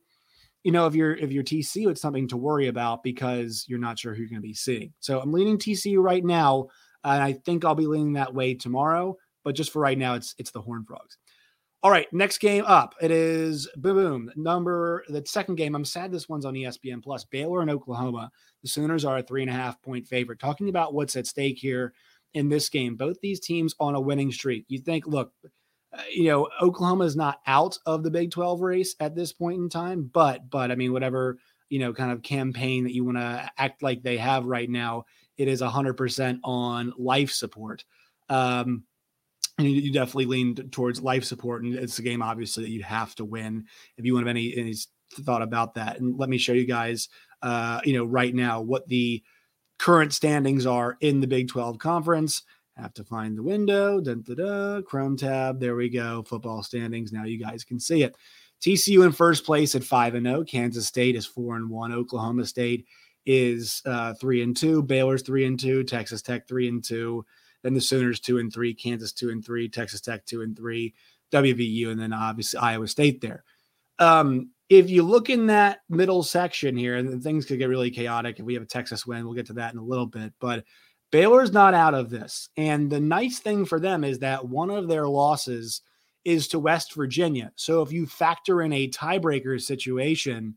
you 0.64 0.72
know, 0.72 0.86
if 0.86 0.94
you're 0.94 1.16
if 1.16 1.32
you're 1.32 1.44
TCU, 1.44 1.90
it's 1.90 2.02
something 2.02 2.28
to 2.28 2.38
worry 2.38 2.68
about 2.68 3.04
because 3.04 3.66
you're 3.68 3.80
not 3.80 3.98
sure 3.98 4.14
who 4.14 4.22
you're 4.22 4.30
going 4.30 4.42
to 4.42 4.48
be 4.48 4.54
seeing. 4.54 4.94
So 5.00 5.20
I'm 5.20 5.32
leaning 5.32 5.58
TCU 5.58 5.98
right 5.98 6.24
now, 6.24 6.68
and 7.04 7.22
I 7.22 7.34
think 7.34 7.66
I'll 7.66 7.76
be 7.76 7.88
leaning 7.88 8.14
that 8.14 8.34
way 8.34 8.54
tomorrow. 8.54 9.18
But 9.44 9.56
just 9.56 9.72
for 9.72 9.80
right 9.80 9.98
now, 9.98 10.14
it's 10.14 10.36
it's 10.38 10.52
the 10.52 10.62
Horn 10.62 10.86
Frogs. 10.86 11.18
All 11.84 11.90
right, 11.90 12.06
next 12.14 12.38
game 12.38 12.64
up. 12.68 12.94
It 13.02 13.10
is 13.10 13.68
boom 13.76 13.96
boom 13.96 14.32
number 14.36 15.04
the 15.10 15.24
second 15.26 15.56
game. 15.56 15.74
I'm 15.74 15.84
sad 15.84 16.12
this 16.12 16.30
one's 16.30 16.46
on 16.46 16.54
ESPN 16.54 17.04
Plus. 17.04 17.24
Baylor 17.24 17.62
and 17.62 17.72
Oklahoma. 17.72 18.32
The 18.62 18.70
Sooners 18.70 19.04
are 19.04 19.18
a 19.18 19.24
three 19.24 19.42
and 19.42 19.50
a 19.50 19.54
half 19.54 19.82
point 19.82 20.08
favorite. 20.08 20.40
Talking 20.40 20.70
about 20.70 20.94
what's 20.94 21.16
at 21.16 21.26
stake 21.26 21.58
here 21.58 21.94
in 22.36 22.50
this 22.50 22.70
game. 22.70 22.96
Both 22.96 23.20
these 23.22 23.40
teams 23.40 23.74
on 23.80 23.96
a 23.96 24.00
winning 24.00 24.32
streak. 24.32 24.66
You 24.68 24.78
think, 24.78 25.08
look, 25.08 25.34
uh, 25.92 26.02
you 26.14 26.26
know, 26.26 26.50
Oklahoma 26.62 27.06
is 27.06 27.16
not 27.16 27.42
out 27.48 27.80
of 27.88 28.04
the 28.04 28.12
Big 28.12 28.30
12 28.30 28.62
race 28.62 28.96
at 29.00 29.16
this 29.16 29.34
point 29.34 29.60
in 29.60 29.68
time, 29.68 30.10
but, 30.14 30.52
but 30.52 30.70
I 30.70 30.76
mean, 30.76 30.94
whatever, 30.94 31.40
you 31.70 31.80
know, 31.80 31.94
kind 31.94 32.12
of 32.12 32.22
campaign 32.22 32.84
that 32.84 32.94
you 32.94 33.04
want 33.04 33.18
to 33.18 33.50
act 33.58 33.82
like 33.82 34.04
they 34.04 34.18
have 34.18 34.46
right 34.46 34.70
now, 34.70 35.06
it 35.38 35.48
is 35.48 35.62
100% 35.64 36.40
on 36.44 36.94
life 36.96 37.32
support. 37.32 37.86
Um, 38.30 38.84
and 39.58 39.70
you 39.70 39.92
definitely 39.92 40.26
leaned 40.26 40.72
towards 40.72 41.02
life 41.02 41.24
support, 41.24 41.64
and 41.64 41.76
it's 41.76 42.00
a 42.00 42.04
game 42.04 42.22
obviously 42.22 42.64
that 42.64 42.72
you 42.72 42.84
have 42.84 43.16
to 43.16 43.26
win 43.26 43.66
if 43.98 44.06
you 44.06 44.14
want 44.14 44.26
to 44.26 44.30
have 44.30 44.36
any, 44.36 44.56
any 44.58 44.74
thought 45.24 45.42
about 45.42 45.76
that. 45.76 46.00
And 46.00 46.18
let 46.18 46.30
me 46.30 46.38
show 46.38 46.54
you 46.54 46.66
guys, 46.66 47.10
uh, 47.42 47.82
you 47.84 47.94
know, 47.94 48.06
right 48.06 48.34
now 48.34 48.62
what 48.62 48.88
the 48.88 49.24
current 49.80 50.14
standings 50.14 50.66
are 50.66 50.98
in 51.02 51.20
the 51.20 51.28
Big 51.28 51.48
12 51.48 51.78
conference. 51.80 52.44
Have 52.78 52.94
to 52.94 53.04
find 53.04 53.38
the 53.38 53.44
window. 53.44 54.00
Dun, 54.00 54.24
da, 54.24 54.34
da, 54.34 54.82
Chrome 54.82 55.18
tab. 55.18 55.60
There 55.60 55.76
we 55.76 55.90
go. 55.90 56.24
Football 56.24 56.64
standings. 56.64 57.12
Now 57.12 57.26
you 57.26 57.38
guys 57.38 57.64
can 57.64 57.80
see 57.80 58.04
it. 58.04 58.16
TCU 58.62 59.06
in 59.06 59.12
first 59.12 59.46
place 59.46 59.76
at 59.76 59.84
5 59.84 60.16
and 60.16 60.26
0. 60.26 60.44
Kansas 60.46 60.88
State 60.88 61.16
is 61.16 61.26
4 61.26 61.58
and 61.58 61.70
1. 61.70 61.92
Oklahoma 61.92 62.46
State 62.46 62.86
is 63.26 63.82
uh, 63.86 64.14
3 64.14 64.44
and 64.44 64.56
2. 64.56 64.84
Baylor's 64.84 65.24
3 65.24 65.46
and 65.46 65.60
2. 65.60 65.84
Texas 65.84 66.22
Tech 66.22 66.48
3 66.48 66.70
and 66.70 66.84
2. 66.84 67.26
Then 67.64 67.74
the 67.74 67.82
Sooners 67.82 68.20
2 68.20 68.40
and 68.40 68.52
3. 68.52 68.74
Kansas 68.74 69.12
2 69.14 69.30
and 69.30 69.46
3. 69.46 69.70
Texas 69.70 70.02
Tech 70.02 70.26
2 70.26 70.42
and 70.42 70.58
3. 70.58 70.94
WVU 71.32 71.90
and 71.90 72.00
then 72.00 72.14
obviously 72.14 72.60
Iowa 72.60 72.88
State 72.88 73.22
there. 73.22 73.44
Um, 74.00 74.52
if 74.70 74.90
you 74.90 75.04
look 75.04 75.30
in 75.30 75.48
that 75.48 75.80
middle 75.90 76.24
section 76.24 76.78
here, 76.78 76.96
and 76.96 77.22
things 77.22 77.46
could 77.46 77.60
get 77.60 77.70
really 77.70 77.92
chaotic 77.92 78.40
if 78.40 78.46
we 78.46 78.54
have 78.54 78.64
a 78.64 78.68
Texas 78.68 79.06
win, 79.06 79.26
we'll 79.26 79.34
get 79.34 79.46
to 79.48 79.54
that 79.54 79.74
in 79.74 79.80
a 79.80 79.84
little 79.84 80.06
bit. 80.06 80.34
But 80.40 80.64
Baylor's 81.12 81.52
not 81.52 81.74
out 81.74 81.94
of 81.94 82.10
this. 82.10 82.50
And 82.58 82.90
the 82.90 83.00
nice 83.00 83.40
thing 83.40 83.66
for 83.66 83.80
them 83.80 84.04
is 84.04 84.20
that 84.20 84.48
one 84.48 84.70
of 84.70 84.88
their 84.88 85.08
losses 85.08 85.82
is 86.24 86.48
to 86.50 86.60
West 86.60 86.94
Virginia. 86.94 87.52
So 87.56 87.82
if 87.82 87.92
you 87.92 88.06
factor 88.06 88.62
in 88.62 88.72
a 88.72 88.90
tiebreaker 88.90 89.62
situation, 89.62 90.56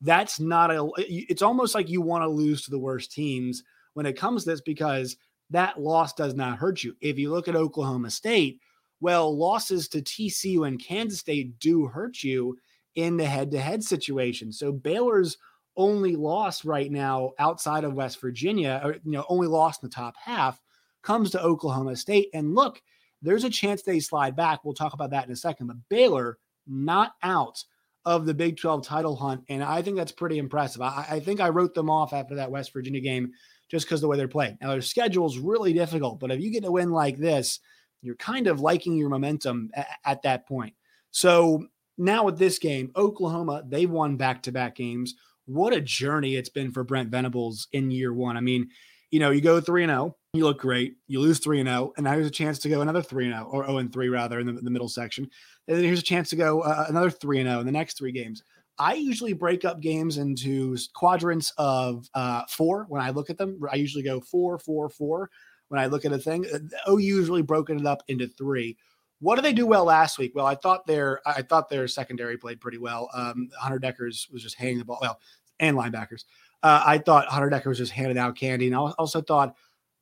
that's 0.00 0.38
not 0.38 0.70
a, 0.70 0.88
it's 0.98 1.42
almost 1.42 1.74
like 1.74 1.88
you 1.88 2.00
want 2.00 2.22
to 2.22 2.28
lose 2.28 2.62
to 2.62 2.70
the 2.70 2.78
worst 2.78 3.12
teams 3.12 3.62
when 3.94 4.06
it 4.06 4.16
comes 4.16 4.44
to 4.44 4.50
this 4.50 4.60
because 4.60 5.16
that 5.50 5.80
loss 5.80 6.12
does 6.12 6.34
not 6.34 6.58
hurt 6.58 6.82
you. 6.82 6.96
If 7.00 7.18
you 7.18 7.30
look 7.30 7.48
at 7.48 7.56
Oklahoma 7.56 8.10
State, 8.10 8.60
well, 9.00 9.36
losses 9.36 9.88
to 9.88 10.02
TCU 10.02 10.66
and 10.66 10.82
Kansas 10.82 11.20
State 11.20 11.58
do 11.58 11.86
hurt 11.86 12.22
you 12.22 12.56
in 12.94 13.16
the 13.16 13.26
head 13.26 13.50
to 13.50 13.60
head 13.60 13.84
situation. 13.84 14.52
So 14.52 14.72
Baylor's 14.72 15.36
only 15.76 16.16
loss 16.16 16.64
right 16.64 16.90
now 16.90 17.32
outside 17.38 17.84
of 17.84 17.94
West 17.94 18.20
Virginia, 18.20 18.80
or, 18.82 18.92
you 18.94 19.12
know, 19.12 19.24
only 19.28 19.46
lost 19.46 19.82
in 19.82 19.88
the 19.88 19.94
top 19.94 20.14
half 20.16 20.60
comes 21.02 21.30
to 21.30 21.42
Oklahoma 21.42 21.94
State. 21.96 22.30
And 22.32 22.54
look, 22.54 22.80
there's 23.22 23.44
a 23.44 23.50
chance 23.50 23.82
they 23.82 24.00
slide 24.00 24.34
back. 24.34 24.64
We'll 24.64 24.74
talk 24.74 24.94
about 24.94 25.10
that 25.10 25.26
in 25.26 25.32
a 25.32 25.36
second. 25.36 25.66
But 25.66 25.76
Baylor 25.88 26.38
not 26.66 27.12
out 27.22 27.62
of 28.04 28.24
the 28.24 28.34
Big 28.34 28.56
12 28.56 28.86
title 28.86 29.16
hunt. 29.16 29.42
And 29.48 29.62
I 29.62 29.82
think 29.82 29.96
that's 29.96 30.12
pretty 30.12 30.38
impressive. 30.38 30.80
I, 30.80 31.06
I 31.10 31.20
think 31.20 31.40
I 31.40 31.48
wrote 31.48 31.74
them 31.74 31.90
off 31.90 32.12
after 32.12 32.36
that 32.36 32.50
West 32.50 32.72
Virginia 32.72 33.00
game 33.00 33.32
just 33.70 33.86
because 33.86 34.00
the 34.00 34.08
way 34.08 34.16
they're 34.16 34.28
playing. 34.28 34.58
Now, 34.60 34.70
their 34.70 34.82
schedule 34.82 35.26
is 35.26 35.38
really 35.38 35.72
difficult, 35.72 36.20
but 36.20 36.30
if 36.30 36.40
you 36.40 36.50
get 36.50 36.64
a 36.64 36.70
win 36.70 36.90
like 36.90 37.18
this, 37.18 37.60
you're 38.02 38.16
kind 38.16 38.46
of 38.46 38.60
liking 38.60 38.96
your 38.96 39.08
momentum 39.08 39.70
at, 39.74 39.88
at 40.04 40.22
that 40.22 40.46
point. 40.46 40.74
So 41.10 41.66
now 41.98 42.24
with 42.24 42.38
this 42.38 42.58
game, 42.58 42.92
Oklahoma, 42.96 43.64
they've 43.66 43.90
won 43.90 44.16
back 44.16 44.42
to 44.44 44.52
back 44.52 44.76
games. 44.76 45.14
What 45.46 45.72
a 45.72 45.80
journey 45.80 46.36
it's 46.36 46.48
been 46.48 46.72
for 46.72 46.84
Brent 46.84 47.10
Venables 47.10 47.68
in 47.72 47.90
year 47.90 48.12
one. 48.12 48.36
I 48.36 48.40
mean, 48.40 48.68
you 49.10 49.20
know, 49.20 49.30
you 49.30 49.40
go 49.40 49.60
3 49.60 49.84
and 49.84 49.90
0, 49.90 50.16
you 50.32 50.44
look 50.44 50.58
great. 50.58 50.96
You 51.06 51.20
lose 51.20 51.38
3 51.38 51.60
and 51.60 51.68
0, 51.68 51.92
and 51.96 52.04
now 52.04 52.14
there's 52.14 52.26
a 52.26 52.30
chance 52.30 52.58
to 52.60 52.68
go 52.68 52.80
another 52.80 53.02
3 53.02 53.26
and 53.26 53.34
0 53.34 53.48
or 53.50 53.64
0 53.64 53.78
and 53.78 53.92
3 53.92 54.08
rather 54.08 54.40
in 54.40 54.46
the, 54.46 54.52
the 54.52 54.70
middle 54.70 54.88
section. 54.88 55.28
And 55.68 55.76
then 55.76 55.84
here's 55.84 56.00
a 56.00 56.02
chance 56.02 56.30
to 56.30 56.36
go 56.36 56.60
uh, 56.60 56.86
another 56.88 57.10
3 57.10 57.40
and 57.40 57.48
0 57.48 57.60
in 57.60 57.66
the 57.66 57.72
next 57.72 57.98
3 57.98 58.12
games. 58.12 58.42
I 58.78 58.94
usually 58.94 59.32
break 59.32 59.64
up 59.64 59.80
games 59.80 60.18
into 60.18 60.76
quadrants 60.94 61.52
of 61.56 62.08
uh, 62.14 62.42
four 62.48 62.86
when 62.88 63.00
I 63.00 63.10
look 63.10 63.30
at 63.30 63.38
them. 63.38 63.58
I 63.70 63.76
usually 63.76 64.04
go 64.04 64.20
four, 64.20 64.58
four, 64.58 64.88
four 64.88 65.30
when 65.68 65.80
I 65.80 65.86
look 65.86 66.04
at 66.04 66.12
a 66.12 66.18
thing. 66.18 66.46
Uh, 66.52 66.90
OU 66.90 66.98
usually 66.98 67.42
broken 67.42 67.78
it 67.78 67.86
up 67.86 68.02
into 68.08 68.28
three. 68.28 68.76
What 69.20 69.36
did 69.36 69.44
they 69.44 69.54
do 69.54 69.66
well 69.66 69.84
last 69.84 70.18
week? 70.18 70.32
Well, 70.34 70.46
I 70.46 70.54
thought 70.54 70.86
their 70.86 71.20
I 71.26 71.42
thought 71.42 71.70
their 71.70 71.88
secondary 71.88 72.36
played 72.36 72.60
pretty 72.60 72.78
well. 72.78 73.08
Um, 73.14 73.48
Hunter 73.58 73.78
Dekkers 73.78 74.30
was 74.30 74.42
just 74.42 74.56
hanging 74.56 74.78
the 74.78 74.84
ball 74.84 74.98
well, 75.00 75.20
and 75.58 75.76
linebackers. 75.76 76.24
Uh, 76.62 76.82
I 76.84 76.98
thought 76.98 77.28
Hunter 77.28 77.48
Dekker 77.48 77.66
was 77.66 77.78
just 77.78 77.92
handing 77.92 78.18
out 78.18 78.36
candy, 78.36 78.66
and 78.66 78.76
I 78.76 78.78
also 78.78 79.22
thought 79.22 79.54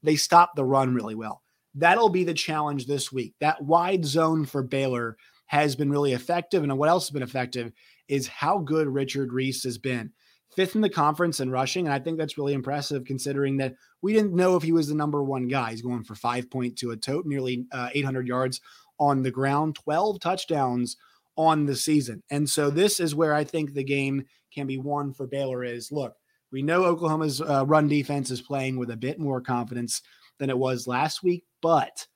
they 0.02 0.16
stopped 0.16 0.56
the 0.56 0.64
run 0.64 0.94
really 0.94 1.14
well. 1.14 1.42
That'll 1.76 2.08
be 2.08 2.24
the 2.24 2.34
challenge 2.34 2.86
this 2.86 3.12
week. 3.12 3.34
That 3.40 3.62
wide 3.62 4.04
zone 4.04 4.44
for 4.46 4.62
Baylor 4.62 5.16
has 5.46 5.76
been 5.76 5.90
really 5.90 6.12
effective, 6.12 6.64
and 6.64 6.76
what 6.76 6.88
else 6.88 7.06
has 7.06 7.10
been 7.12 7.22
effective 7.22 7.72
is 8.08 8.26
how 8.26 8.58
good 8.58 8.88
Richard 8.88 9.32
Reese 9.32 9.64
has 9.64 9.78
been. 9.78 10.12
Fifth 10.54 10.76
in 10.76 10.82
the 10.82 10.88
conference 10.88 11.40
in 11.40 11.50
rushing, 11.50 11.86
and 11.86 11.94
I 11.94 11.98
think 11.98 12.16
that's 12.16 12.38
really 12.38 12.52
impressive 12.52 13.04
considering 13.04 13.56
that 13.56 13.74
we 14.02 14.12
didn't 14.12 14.34
know 14.34 14.54
if 14.54 14.62
he 14.62 14.72
was 14.72 14.88
the 14.88 14.94
number 14.94 15.22
one 15.24 15.48
guy. 15.48 15.70
He's 15.70 15.82
going 15.82 16.04
for 16.04 16.14
5.2 16.14 16.92
a 16.92 16.96
tote, 16.96 17.26
nearly 17.26 17.66
uh, 17.72 17.88
800 17.92 18.26
yards 18.26 18.60
on 19.00 19.22
the 19.22 19.30
ground, 19.32 19.74
12 19.74 20.20
touchdowns 20.20 20.96
on 21.36 21.66
the 21.66 21.74
season. 21.74 22.22
And 22.30 22.48
so 22.48 22.70
this 22.70 23.00
is 23.00 23.14
where 23.14 23.34
I 23.34 23.42
think 23.42 23.72
the 23.72 23.82
game 23.82 24.24
can 24.52 24.66
be 24.66 24.78
won 24.78 25.12
for 25.12 25.26
Baylor 25.26 25.64
is 25.64 25.90
look, 25.90 26.14
we 26.52 26.62
know 26.62 26.84
Oklahoma's 26.84 27.40
uh, 27.40 27.64
run 27.66 27.88
defense 27.88 28.30
is 28.30 28.40
playing 28.40 28.78
with 28.78 28.90
a 28.90 28.96
bit 28.96 29.18
more 29.18 29.40
confidence 29.40 30.02
than 30.38 30.50
it 30.50 30.58
was 30.58 30.86
last 30.86 31.22
week, 31.22 31.44
but 31.60 32.06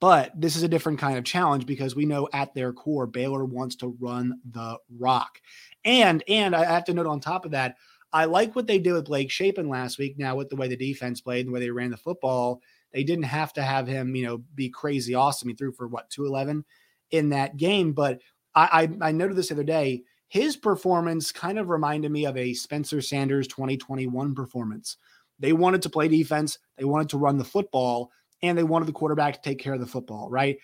but 0.00 0.30
this 0.40 0.56
is 0.56 0.62
a 0.62 0.68
different 0.68 0.98
kind 0.98 1.18
of 1.18 1.24
challenge 1.24 1.66
because 1.66 1.96
we 1.96 2.06
know 2.06 2.28
at 2.32 2.54
their 2.54 2.72
core 2.72 3.06
Baylor 3.06 3.44
wants 3.44 3.76
to 3.76 3.96
run 4.00 4.40
the 4.50 4.78
rock. 4.98 5.40
And 5.84 6.22
and 6.28 6.54
I 6.54 6.64
have 6.64 6.84
to 6.84 6.94
note 6.94 7.06
on 7.06 7.20
top 7.20 7.44
of 7.44 7.52
that, 7.52 7.76
I 8.12 8.26
like 8.26 8.54
what 8.54 8.66
they 8.66 8.78
did 8.78 8.92
with 8.92 9.06
Blake 9.06 9.30
Shapen 9.30 9.68
last 9.68 9.98
week. 9.98 10.18
Now 10.18 10.36
with 10.36 10.48
the 10.48 10.56
way 10.56 10.68
the 10.68 10.76
defense 10.76 11.20
played 11.20 11.46
and 11.46 11.48
the 11.48 11.52
way 11.52 11.60
they 11.60 11.70
ran 11.70 11.90
the 11.90 11.96
football, 11.96 12.62
they 12.92 13.04
didn't 13.04 13.24
have 13.24 13.52
to 13.54 13.62
have 13.62 13.86
him, 13.86 14.14
you 14.14 14.24
know, 14.24 14.38
be 14.54 14.68
crazy 14.68 15.14
awesome. 15.14 15.48
He 15.48 15.54
threw 15.54 15.72
for 15.72 15.88
what 15.88 16.10
211 16.10 16.64
in 17.10 17.30
that 17.30 17.56
game. 17.56 17.92
But 17.92 18.20
I, 18.54 18.88
I, 19.02 19.08
I 19.08 19.12
noted 19.12 19.36
this 19.36 19.48
the 19.48 19.54
other 19.54 19.64
day. 19.64 20.04
His 20.28 20.56
performance 20.56 21.32
kind 21.32 21.58
of 21.58 21.70
reminded 21.70 22.12
me 22.12 22.26
of 22.26 22.36
a 22.36 22.52
Spencer 22.52 23.00
Sanders 23.00 23.48
2021 23.48 24.34
performance. 24.34 24.96
They 25.38 25.52
wanted 25.52 25.82
to 25.82 25.90
play 25.90 26.08
defense, 26.08 26.58
they 26.76 26.84
wanted 26.84 27.08
to 27.10 27.18
run 27.18 27.38
the 27.38 27.44
football, 27.44 28.10
and 28.42 28.56
they 28.56 28.62
wanted 28.62 28.86
the 28.86 28.92
quarterback 28.92 29.34
to 29.34 29.48
take 29.48 29.58
care 29.58 29.74
of 29.74 29.80
the 29.80 29.86
football, 29.86 30.28
right? 30.30 30.58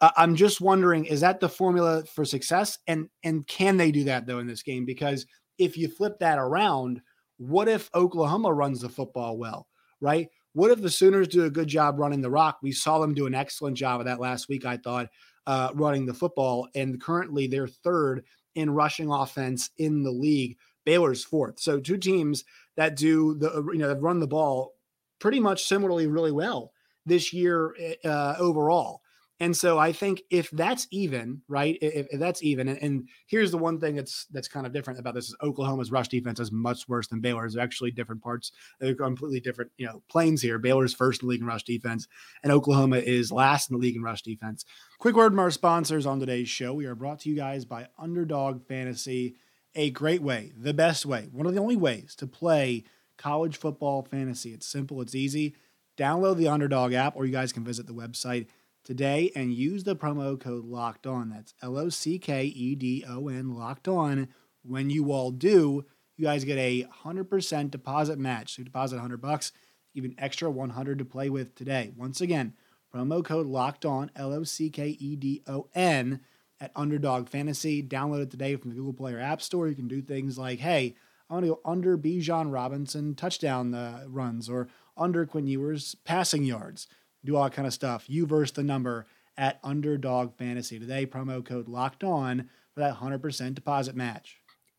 Uh, 0.00 0.10
I'm 0.16 0.34
just 0.34 0.60
wondering, 0.60 1.04
is 1.04 1.20
that 1.20 1.40
the 1.40 1.48
formula 1.48 2.04
for 2.04 2.24
success? 2.24 2.78
And 2.86 3.08
and 3.22 3.46
can 3.46 3.76
they 3.76 3.92
do 3.92 4.04
that 4.04 4.26
though 4.26 4.40
in 4.40 4.46
this 4.46 4.62
game? 4.62 4.84
Because 4.84 5.26
if 5.58 5.76
you 5.76 5.88
flip 5.88 6.18
that 6.18 6.38
around, 6.38 7.00
what 7.38 7.68
if 7.68 7.88
Oklahoma 7.94 8.52
runs 8.52 8.80
the 8.80 8.88
football 8.88 9.36
well, 9.38 9.68
right? 10.00 10.28
What 10.54 10.70
if 10.70 10.82
the 10.82 10.90
Sooners 10.90 11.28
do 11.28 11.44
a 11.44 11.50
good 11.50 11.68
job 11.68 11.98
running 11.98 12.20
the 12.20 12.30
rock? 12.30 12.58
We 12.62 12.72
saw 12.72 12.98
them 12.98 13.14
do 13.14 13.26
an 13.26 13.34
excellent 13.34 13.76
job 13.76 14.00
of 14.00 14.06
that 14.06 14.20
last 14.20 14.48
week, 14.48 14.66
I 14.66 14.76
thought, 14.76 15.08
uh, 15.46 15.70
running 15.74 16.04
the 16.04 16.14
football. 16.14 16.68
And 16.74 17.00
currently 17.00 17.46
they're 17.46 17.68
third 17.68 18.24
in 18.54 18.70
rushing 18.70 19.10
offense 19.10 19.70
in 19.78 20.02
the 20.02 20.10
league. 20.10 20.58
Baylor's 20.84 21.24
fourth. 21.24 21.60
So 21.60 21.80
two 21.80 21.96
teams 21.96 22.44
that 22.76 22.96
do 22.96 23.34
the, 23.34 23.64
you 23.72 23.78
know, 23.78 23.88
that 23.88 24.02
run 24.02 24.18
the 24.18 24.26
ball 24.26 24.74
pretty 25.20 25.40
much 25.40 25.64
similarly 25.64 26.06
really 26.06 26.32
well 26.32 26.72
this 27.06 27.32
year 27.32 27.74
eh, 27.78 27.94
uh, 28.04 28.36
overall. 28.38 29.02
And 29.42 29.56
so 29.56 29.76
I 29.76 29.90
think 29.90 30.22
if 30.30 30.50
that's 30.50 30.86
even, 30.92 31.42
right, 31.48 31.76
if, 31.82 32.06
if 32.12 32.20
that's 32.20 32.44
even, 32.44 32.68
and, 32.68 32.78
and, 32.80 33.08
here's 33.26 33.50
the 33.50 33.58
one 33.58 33.80
thing 33.80 33.96
that's 33.96 34.26
that's 34.26 34.46
kind 34.46 34.66
of 34.66 34.72
different 34.72 35.00
about 35.00 35.16
this 35.16 35.26
is 35.30 35.36
Oklahoma's 35.42 35.90
rush 35.90 36.06
defense 36.06 36.38
is 36.38 36.52
much 36.52 36.86
worse 36.86 37.08
than 37.08 37.20
Baylor's. 37.20 37.54
They're 37.54 37.64
actually 37.64 37.90
different 37.90 38.22
parts. 38.22 38.52
They're 38.78 38.94
completely 38.94 39.40
different, 39.40 39.72
you 39.76 39.86
know, 39.86 40.00
planes 40.08 40.42
here. 40.42 40.60
Baylor's 40.60 40.94
first 40.94 41.22
in 41.22 41.26
the 41.26 41.30
league 41.30 41.40
in 41.40 41.46
rush 41.48 41.64
defense, 41.64 42.06
and 42.44 42.52
Oklahoma 42.52 42.98
is 42.98 43.32
last 43.32 43.68
in 43.68 43.74
the 43.74 43.82
league 43.82 43.96
in 43.96 44.02
rush 44.02 44.22
defense. 44.22 44.64
Quick 45.00 45.16
word 45.16 45.32
from 45.32 45.40
our 45.40 45.50
sponsors 45.50 46.06
on 46.06 46.20
today's 46.20 46.48
show. 46.48 46.72
We 46.72 46.86
are 46.86 46.94
brought 46.94 47.18
to 47.20 47.28
you 47.28 47.34
guys 47.34 47.64
by 47.64 47.88
Underdog 47.98 48.64
Fantasy, 48.68 49.34
a 49.74 49.90
great 49.90 50.22
way, 50.22 50.52
the 50.56 50.72
best 50.72 51.04
way, 51.04 51.28
one 51.32 51.46
of 51.46 51.54
the 51.54 51.60
only 51.60 51.76
ways 51.76 52.14
to 52.18 52.28
play 52.28 52.84
college 53.18 53.56
football 53.56 54.02
fantasy. 54.02 54.52
It's 54.52 54.68
simple, 54.68 55.00
it's 55.00 55.16
easy. 55.16 55.56
Download 55.96 56.36
the 56.36 56.48
Underdog 56.48 56.92
app, 56.92 57.16
or 57.16 57.26
you 57.26 57.32
guys 57.32 57.52
can 57.52 57.64
visit 57.64 57.86
the 57.86 57.92
website 57.92 58.46
today 58.84 59.30
and 59.34 59.52
use 59.52 59.84
the 59.84 59.96
promo 59.96 60.38
code 60.38 60.64
locked 60.64 61.06
on. 61.06 61.30
That's 61.30 61.54
L 61.62 61.78
O 61.78 61.88
C 61.88 62.18
K 62.18 62.44
E 62.44 62.74
D 62.74 63.04
O 63.08 63.28
N 63.28 63.54
locked 63.54 63.88
on. 63.88 64.28
When 64.62 64.90
you 64.90 65.12
all 65.12 65.30
do, 65.30 65.84
you 66.16 66.24
guys 66.24 66.44
get 66.44 66.58
a 66.58 66.86
100% 67.04 67.70
deposit 67.70 68.18
match. 68.18 68.54
So 68.54 68.60
you 68.60 68.64
deposit 68.64 68.96
100 68.96 69.20
bucks, 69.20 69.52
give 69.94 70.04
an 70.04 70.14
extra 70.18 70.50
100 70.50 70.98
to 70.98 71.04
play 71.04 71.28
with 71.28 71.54
today. 71.54 71.92
Once 71.96 72.20
again, 72.20 72.54
promo 72.94 73.24
code 73.24 73.46
locked 73.46 73.84
on, 73.84 74.10
L 74.16 74.32
O 74.32 74.44
C 74.44 74.70
K 74.70 74.96
E 74.98 75.16
D 75.16 75.42
O 75.46 75.68
N 75.74 76.20
at 76.60 76.72
Underdog 76.76 77.28
Fantasy. 77.28 77.82
Download 77.82 78.22
it 78.22 78.30
today 78.30 78.56
from 78.56 78.70
the 78.70 78.76
Google 78.76 78.92
Play 78.92 79.14
or 79.14 79.20
App 79.20 79.42
Store. 79.42 79.68
You 79.68 79.74
can 79.74 79.88
do 79.88 80.00
things 80.00 80.38
like, 80.38 80.60
hey, 80.60 80.94
I 81.28 81.34
want 81.34 81.46
to 81.46 81.52
go 81.52 81.60
under 81.64 81.96
Bijan 81.96 82.52
Robinson 82.52 83.14
touchdown 83.14 83.74
uh, 83.74 84.04
runs 84.06 84.48
or 84.48 84.68
under 84.96 85.26
Quinn 85.26 85.46
Ewers 85.46 85.94
passing 86.04 86.44
yards 86.44 86.88
do 87.24 87.36
all 87.36 87.50
kind 87.50 87.66
of 87.66 87.74
stuff. 87.74 88.08
You 88.08 88.26
verse 88.26 88.50
the 88.50 88.62
number 88.62 89.06
at 89.36 89.60
Underdog 89.62 90.36
Fantasy 90.36 90.78
today. 90.78 91.06
Promo 91.06 91.44
code 91.44 91.68
locked 91.68 92.04
on 92.04 92.48
for 92.74 92.80
that 92.80 92.96
100% 92.96 93.54
deposit 93.54 93.94
match. 93.94 94.38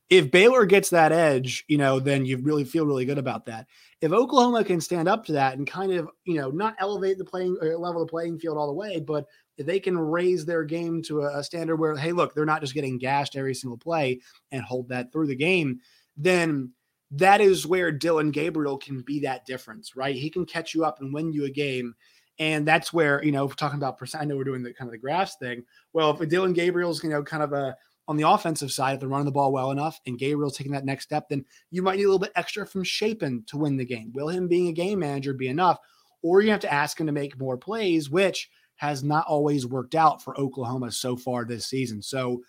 If 0.10 0.30
Baylor 0.30 0.66
gets 0.66 0.90
that 0.90 1.12
edge, 1.12 1.64
you 1.68 1.78
know, 1.78 2.00
then 2.00 2.26
you 2.26 2.38
really 2.38 2.66
feel 2.66 2.86
really 2.86 3.06
good 3.06 3.18
about 3.18 3.46
that. 3.46 3.68
If 4.02 4.12
Oklahoma 4.12 4.64
can 4.64 4.82
stand 4.82 5.08
up 5.08 5.26
to 5.26 5.32
that 5.32 5.58
and 5.58 5.66
kind 5.66 5.94
of, 5.94 6.10
you 6.26 6.36
know, 6.36 6.52
not 6.52 6.76
elevate 6.80 7.18
the 7.18 7.26
playing 7.26 7.58
or 7.62 7.76
level 7.78 8.06
the 8.06 8.10
playing 8.10 8.38
field 8.38 8.58
all 8.58 8.68
the 8.68 8.74
way, 8.74 9.00
but 9.00 9.26
if 9.58 9.66
they 9.66 9.80
can 9.80 9.98
raise 9.98 10.46
their 10.46 10.66
game 10.66 11.02
to 11.04 11.22
a 11.22 11.44
standard 11.44 11.78
where, 11.78 11.96
hey, 11.96 12.12
look, 12.12 12.36
they're 12.36 12.46
not 12.46 12.62
just 12.62 12.74
getting 12.74 12.98
gashed 12.98 13.36
every 13.36 13.56
single 13.56 13.78
play 13.78 14.20
and 14.52 14.64
hold 14.64 14.90
that 14.90 15.12
through 15.12 15.28
the 15.28 15.36
game, 15.36 15.80
then 16.18 16.72
that 17.12 17.42
is 17.42 17.66
where 17.66 17.92
Dillon 17.92 18.32
Gabriel 18.32 18.78
can 18.78 19.02
be 19.02 19.20
that 19.22 19.46
difference, 19.46 19.96
right? 19.96 20.16
He 20.16 20.30
can 20.30 20.46
catch 20.46 20.74
you 20.74 20.84
up 20.84 21.00
and 21.00 21.14
win 21.14 21.32
you 21.32 21.46
a 21.46 21.50
game 21.50 21.96
and 22.40 22.68
that's 22.68 22.92
where, 22.92 23.24
you 23.24 23.32
know, 23.32 23.48
talking 23.48 23.78
about 23.78 23.98
percent, 23.98 24.24
I 24.24 24.26
know 24.26 24.36
we're 24.36 24.44
doing 24.44 24.64
the 24.64 24.74
kind 24.74 24.88
of 24.88 24.92
the 24.92 24.98
graphs 24.98 25.36
thing. 25.36 25.64
Well, 25.94 26.10
if 26.10 26.30
Dillon 26.30 26.54
Gabriel's, 26.54 27.04
you 27.04 27.10
know, 27.10 27.24
kind 27.24 27.44
of 27.44 27.54
a, 27.54 27.76
on 28.08 28.18
the 28.18 28.28
offensive 28.28 28.72
side, 28.72 28.96
if 28.96 29.00
they're 29.00 29.10
running 29.10 29.26
the 29.26 29.32
ball 29.32 29.52
well 29.52 29.72
enough 29.72 30.00
and 30.08 30.18
Gabriel's 30.18 30.58
taking 30.58 30.74
that 30.74 30.86
next 30.86 31.06
step, 31.06 31.30
then 31.30 31.46
you 31.70 31.82
might 31.82 31.98
need 31.98 32.04
a 32.04 32.08
little 32.08 32.20
bit 32.20 32.32
extra 32.36 32.66
from 32.66 32.84
Shapen 32.84 33.44
to 33.48 33.58
win 33.58 33.78
the 33.78 33.86
game. 33.86 34.12
Will 34.14 34.28
him 34.30 34.48
being 34.48 34.68
a 34.68 34.74
game 34.74 35.00
manager 35.00 35.34
be 35.34 35.48
enough? 35.48 35.78
Or 36.22 36.42
you 36.42 36.52
have 36.52 36.60
to 36.62 36.74
ask 36.74 37.00
him 37.00 37.06
to 37.06 37.14
make 37.14 37.40
more 37.40 37.58
plays, 37.58 38.10
which 38.10 38.50
has 38.78 39.04
not 39.04 39.28
always 39.28 39.68
worked 39.68 39.94
out 39.94 40.22
for 40.22 40.38
Oklahoma 40.40 40.92
so 40.92 41.16
far 41.16 41.46
this 41.46 41.68
season. 41.68 42.02
So 42.02 42.42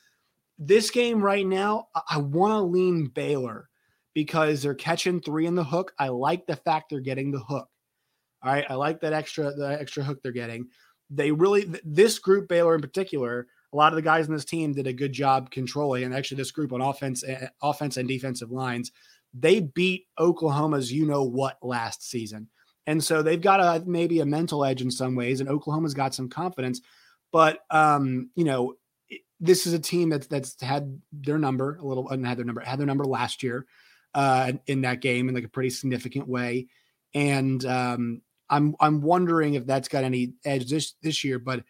this 0.58 0.90
game 0.90 1.20
right 1.20 1.46
now, 1.46 1.88
I, 2.08 2.18
want 2.18 2.52
to 2.52 2.60
lean 2.60 3.08
Baylor 3.08 3.68
because 4.14 4.62
they're 4.62 4.74
catching 4.74 5.20
three 5.20 5.46
in 5.46 5.54
the 5.54 5.64
hook. 5.64 5.92
I 5.98 6.08
like 6.08 6.46
the 6.46 6.56
fact 6.56 6.90
they're 6.90 7.00
getting 7.00 7.30
the 7.30 7.40
hook. 7.40 7.68
All 8.42 8.52
right. 8.52 8.64
I 8.68 8.74
like 8.74 9.00
that 9.00 9.12
extra, 9.12 9.52
the 9.54 9.76
extra 9.80 10.04
hook 10.04 10.20
they're 10.22 10.32
getting. 10.32 10.68
They 11.10 11.32
really, 11.32 11.70
this 11.84 12.18
group, 12.18 12.48
Baylor 12.48 12.74
in 12.74 12.80
particular, 12.80 13.46
a 13.72 13.76
lot 13.76 13.92
of 13.92 13.96
the 13.96 14.02
guys 14.02 14.26
in 14.28 14.32
this 14.32 14.44
team 14.44 14.72
did 14.72 14.86
a 14.86 14.92
good 14.92 15.12
job 15.12 15.50
controlling. 15.50 16.04
And 16.04 16.14
actually, 16.14 16.36
this 16.36 16.52
group 16.52 16.72
on 16.72 16.80
offense, 16.80 17.24
eh, 17.26 17.48
offense 17.60 17.96
and 17.96 18.08
defensive 18.08 18.52
lines, 18.52 18.92
they 19.34 19.60
beat 19.60 20.06
Oklahoma's 20.18 20.92
you 20.92 21.06
know 21.06 21.24
what 21.24 21.58
last 21.60 22.08
season. 22.08 22.48
And 22.86 23.02
so 23.02 23.22
they've 23.22 23.40
got 23.40 23.60
a 23.60 23.84
maybe 23.84 24.20
a 24.20 24.26
mental 24.26 24.64
edge 24.64 24.80
in 24.80 24.90
some 24.90 25.16
ways, 25.16 25.40
and 25.40 25.48
Oklahoma's 25.48 25.94
got 25.94 26.14
some 26.14 26.28
confidence. 26.28 26.82
But 27.32 27.60
um, 27.70 28.30
you 28.36 28.44
know, 28.44 28.74
this 29.40 29.66
is 29.66 29.72
a 29.72 29.78
team 29.78 30.08
that's 30.08 30.28
that's 30.28 30.60
had 30.62 31.00
their 31.12 31.38
number 31.38 31.76
a 31.76 31.84
little 31.84 32.08
and 32.10 32.24
had 32.24 32.38
their 32.38 32.44
number 32.44 32.60
had 32.60 32.78
their 32.78 32.86
number 32.86 33.04
last 33.04 33.42
year 33.42 33.66
uh, 34.14 34.52
in 34.66 34.82
that 34.82 35.00
game 35.00 35.28
in 35.28 35.34
like 35.34 35.44
a 35.44 35.48
pretty 35.48 35.70
significant 35.70 36.28
way. 36.28 36.68
And 37.14 37.64
um, 37.64 38.22
I'm 38.48 38.74
I'm 38.80 39.00
wondering 39.00 39.54
if 39.54 39.66
that's 39.66 39.88
got 39.88 40.04
any 40.04 40.34
edge 40.44 40.68
this 40.68 40.94
this 41.02 41.24
year. 41.24 41.38
But 41.38 41.64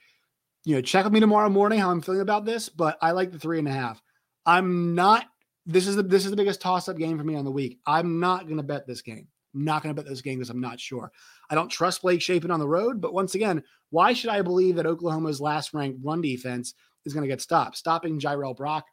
you 0.64 0.74
know, 0.74 0.82
check 0.82 1.04
with 1.04 1.12
me 1.12 1.20
tomorrow 1.20 1.48
morning 1.48 1.78
how 1.78 1.90
I'm 1.90 2.00
feeling 2.00 2.20
about 2.20 2.44
this. 2.44 2.68
But 2.68 2.98
I 3.02 3.12
like 3.12 3.32
the 3.32 3.38
three 3.38 3.58
and 3.58 3.68
a 3.68 3.72
half. 3.72 4.02
I'm 4.46 4.94
not. 4.94 5.26
This 5.66 5.86
is 5.86 5.96
the 5.96 6.02
this 6.02 6.24
is 6.24 6.30
the 6.30 6.36
biggest 6.36 6.60
toss 6.60 6.88
up 6.88 6.98
game 6.98 7.18
for 7.18 7.24
me 7.24 7.36
on 7.36 7.44
the 7.44 7.50
week. 7.50 7.78
I'm 7.86 8.20
not 8.20 8.44
going 8.44 8.58
to 8.58 8.62
bet 8.62 8.86
this 8.86 9.02
game. 9.02 9.28
I'm 9.54 9.64
not 9.64 9.82
going 9.82 9.94
to 9.94 10.02
bet 10.02 10.08
this 10.08 10.20
game 10.20 10.38
because 10.38 10.50
I'm 10.50 10.60
not 10.60 10.80
sure. 10.80 11.12
I 11.48 11.54
don't 11.54 11.68
trust 11.68 12.02
Blake 12.02 12.20
Shapen 12.20 12.50
on 12.50 12.60
the 12.60 12.68
road. 12.68 13.00
But 13.00 13.14
once 13.14 13.34
again, 13.34 13.62
why 13.90 14.12
should 14.12 14.30
I 14.30 14.42
believe 14.42 14.76
that 14.76 14.86
Oklahoma's 14.86 15.40
last 15.40 15.72
ranked 15.72 16.00
run 16.02 16.20
defense 16.20 16.74
is 17.04 17.14
going 17.14 17.22
to 17.22 17.28
get 17.28 17.40
stopped? 17.40 17.76
Stopping 17.76 18.18
Jirehl 18.18 18.56
Brock 18.56 18.84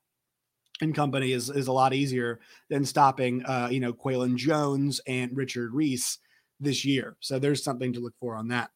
and 0.81 0.95
company 0.95 1.31
is, 1.31 1.49
is 1.49 1.67
a 1.67 1.71
lot 1.71 1.93
easier 1.93 2.39
than 2.69 2.85
stopping, 2.85 3.43
uh, 3.45 3.69
you 3.71 3.79
know, 3.79 3.93
Qualan 3.93 4.37
Jones 4.37 5.01
and 5.07 5.35
Richard 5.35 5.73
Reese 5.73 6.19
this 6.59 6.85
year. 6.85 7.15
So 7.19 7.39
there's 7.39 7.63
something 7.63 7.93
to 7.93 7.99
look 7.99 8.13
for 8.19 8.35
on 8.35 8.47
that. 8.49 8.71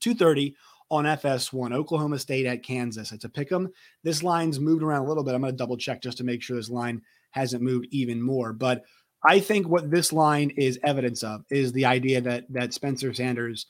230 0.00 0.56
on 0.90 1.04
FS1, 1.04 1.72
Oklahoma 1.72 2.18
State 2.18 2.44
at 2.44 2.62
Kansas. 2.62 3.12
It's 3.12 3.24
a 3.24 3.28
pick 3.28 3.50
'em. 3.50 3.70
This 4.02 4.22
line's 4.22 4.60
moved 4.60 4.82
around 4.82 5.04
a 5.04 5.08
little 5.08 5.24
bit. 5.24 5.34
I'm 5.34 5.40
going 5.40 5.52
to 5.52 5.56
double 5.56 5.78
check 5.78 6.02
just 6.02 6.18
to 6.18 6.24
make 6.24 6.42
sure 6.42 6.56
this 6.56 6.68
line 6.68 7.00
hasn't 7.30 7.62
moved 7.62 7.86
even 7.90 8.20
more. 8.20 8.52
But 8.52 8.84
I 9.24 9.40
think 9.40 9.68
what 9.68 9.90
this 9.90 10.12
line 10.12 10.50
is 10.50 10.78
evidence 10.82 11.22
of 11.22 11.44
is 11.50 11.72
the 11.72 11.86
idea 11.86 12.20
that 12.20 12.44
that 12.50 12.74
Spencer 12.74 13.14
Sanders 13.14 13.66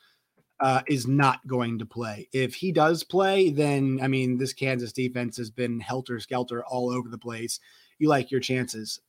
uh, 0.63 0.81
is 0.87 1.07
not 1.09 1.45
going 1.47 1.79
to 1.81 1.87
play. 1.87 2.29
If 2.33 2.55
he 2.55 2.71
does 2.71 3.03
play, 3.03 3.51
then 3.51 3.99
I 4.03 4.09
mean, 4.09 4.39
this 4.39 4.53
Kansas 4.53 4.93
defense 4.93 5.37
has 5.37 5.51
been 5.51 5.81
helter 5.81 6.21
skelter 6.21 6.65
all 6.65 6.91
over 6.91 7.09
the 7.09 7.19
place. 7.19 7.59
You 7.99 8.09
like 8.09 8.31
your 8.31 8.41
chances. 8.41 9.01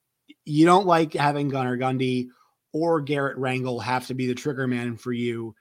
You 0.46 0.66
don't 0.66 0.88
like 0.88 1.14
having 1.14 1.50
Gunnar 1.50 1.78
Gundy 1.78 2.30
or 2.74 3.02
Garrett 3.02 3.38
Rangel 3.38 3.82
have 3.84 4.08
to 4.08 4.16
be 4.16 4.28
the 4.28 4.34
trigger 4.34 4.68
man 4.68 4.98
for 4.98 5.14
you 5.14 5.56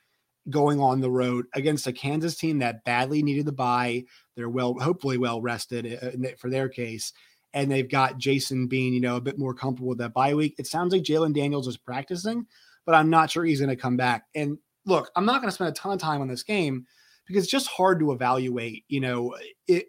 going 0.51 0.81
on 0.81 1.01
the 1.01 1.11
road 1.11 1.47
against 1.55 1.87
a 1.87 1.93
Kansas 1.93 2.37
team 2.37 2.59
that 2.61 2.85
badly 2.85 3.23
needed 3.23 3.45
the 3.45 3.53
bye. 3.53 4.05
They're 4.35 4.49
well, 4.49 4.75
hopefully 4.75 5.19
well 5.19 5.43
rested 5.43 5.99
uh, 6.03 6.29
for 6.39 6.49
their 6.49 6.69
case 6.69 7.13
and 7.55 7.71
they've 7.71 7.91
got 7.91 8.19
Jason 8.19 8.67
Bean, 8.67 8.95
you 8.95 9.01
know, 9.01 9.17
a 9.17 9.21
bit 9.21 9.39
more 9.39 9.55
comfortable 9.55 9.91
with 9.91 9.99
that 9.99 10.15
bye 10.15 10.35
week. 10.35 10.55
It 10.59 10.67
sounds 10.67 10.93
like 10.93 11.03
Jalon 11.03 11.35
Daniels 11.35 11.69
is 11.69 11.77
practicing, 11.77 12.47
but 12.87 12.95
I'm 12.95 13.11
not 13.11 13.31
sure 13.31 13.45
he's 13.45 13.61
going 13.61 13.69
to 13.69 13.77
come 13.77 13.97
back. 13.97 14.25
And 14.35 14.59
look, 14.87 15.11
I'm 15.17 15.25
not 15.25 15.41
going 15.41 15.49
to 15.49 15.55
spend 15.55 15.71
a 15.71 15.75
ton 15.75 15.93
of 15.93 16.01
time 16.01 16.21
on 16.21 16.29
this 16.29 16.43
game 16.43 16.87
because 17.27 17.45
it's 17.45 17.53
just 17.53 17.69
hard 17.69 18.01
to 18.01 18.13
evaluate. 18.13 18.85
You 18.89 19.01
know, 19.01 19.37
it 19.67 19.87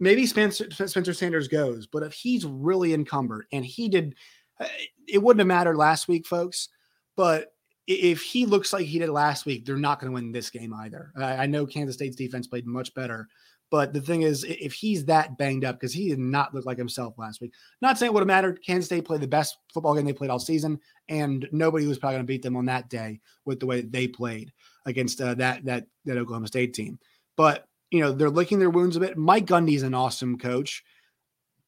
maybe 0.00 0.26
Spencer, 0.26 0.70
Spencer 0.70 1.14
Sanders 1.14 1.48
goes, 1.48 1.86
but 1.86 2.02
if 2.02 2.12
he's 2.12 2.44
really 2.44 2.94
encumbered 2.94 3.46
and 3.52 3.64
he 3.64 3.88
did, 3.88 4.14
uh, 4.60 4.66
it 5.08 5.22
wouldn't 5.22 5.40
have 5.40 5.46
mattered 5.46 5.76
last 5.76 6.08
week, 6.08 6.26
folks. 6.26 6.68
But 7.16 7.52
if 7.86 8.22
he 8.22 8.46
looks 8.46 8.72
like 8.72 8.86
he 8.86 8.98
did 8.98 9.10
last 9.10 9.46
week, 9.46 9.64
they're 9.64 9.76
not 9.76 10.00
going 10.00 10.10
to 10.10 10.14
win 10.14 10.32
this 10.32 10.50
game 10.50 10.72
either. 10.72 11.12
I 11.16 11.46
know 11.46 11.66
Kansas 11.66 11.96
State's 11.96 12.16
defense 12.16 12.46
played 12.46 12.66
much 12.66 12.94
better, 12.94 13.28
but 13.70 13.92
the 13.92 14.00
thing 14.00 14.22
is, 14.22 14.44
if 14.44 14.72
he's 14.72 15.04
that 15.06 15.36
banged 15.36 15.64
up, 15.64 15.76
because 15.76 15.92
he 15.92 16.08
did 16.08 16.18
not 16.18 16.54
look 16.54 16.66
like 16.66 16.78
himself 16.78 17.14
last 17.18 17.40
week, 17.40 17.52
not 17.80 17.98
saying 17.98 18.10
it 18.10 18.14
would 18.14 18.20
have 18.20 18.26
mattered. 18.26 18.60
Kansas 18.64 18.86
State 18.86 19.04
played 19.04 19.20
the 19.20 19.26
best 19.26 19.56
football 19.72 19.94
game 19.94 20.04
they 20.04 20.12
played 20.12 20.30
all 20.30 20.38
season, 20.38 20.78
and 21.08 21.48
nobody 21.50 21.86
was 21.86 21.98
probably 21.98 22.16
going 22.16 22.26
to 22.26 22.32
beat 22.32 22.42
them 22.42 22.56
on 22.56 22.66
that 22.66 22.88
day 22.88 23.20
with 23.44 23.60
the 23.60 23.66
way 23.66 23.80
that 23.80 23.92
they 23.92 24.06
played 24.06 24.52
against 24.86 25.20
uh, 25.20 25.34
that 25.34 25.64
that 25.64 25.86
that 26.04 26.18
Oklahoma 26.18 26.46
State 26.46 26.74
team. 26.74 26.98
But 27.36 27.66
you 27.90 28.00
know, 28.00 28.12
they're 28.12 28.30
licking 28.30 28.58
their 28.58 28.70
wounds 28.70 28.96
a 28.96 29.00
bit. 29.00 29.16
Mike 29.16 29.46
Gundy's 29.46 29.82
an 29.82 29.94
awesome 29.94 30.38
coach, 30.38 30.84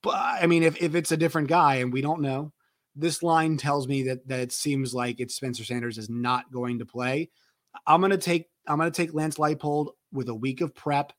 but 0.02 0.14
I 0.14 0.46
mean, 0.46 0.62
if 0.62 0.80
if 0.80 0.94
it's 0.94 1.12
a 1.12 1.16
different 1.16 1.48
guy, 1.48 1.76
and 1.76 1.92
we 1.92 2.02
don't 2.02 2.20
know, 2.20 2.52
this 2.94 3.22
line 3.22 3.56
tells 3.56 3.88
me 3.88 4.04
that 4.04 4.26
that 4.28 4.40
it 4.40 4.52
seems 4.52 4.94
like 4.94 5.18
it's 5.18 5.34
Spencer 5.34 5.64
Sanders 5.64 5.98
is 5.98 6.08
not 6.08 6.52
going 6.52 6.78
to 6.78 6.86
play. 6.86 7.30
I'm 7.86 8.00
gonna 8.00 8.16
take 8.16 8.46
I'm 8.66 8.78
gonna 8.78 8.90
take 8.90 9.14
Lance 9.14 9.36
Leipold 9.36 9.88
with 10.12 10.28
a 10.28 10.34
week 10.34 10.60
of 10.60 10.74
prep 10.74 11.12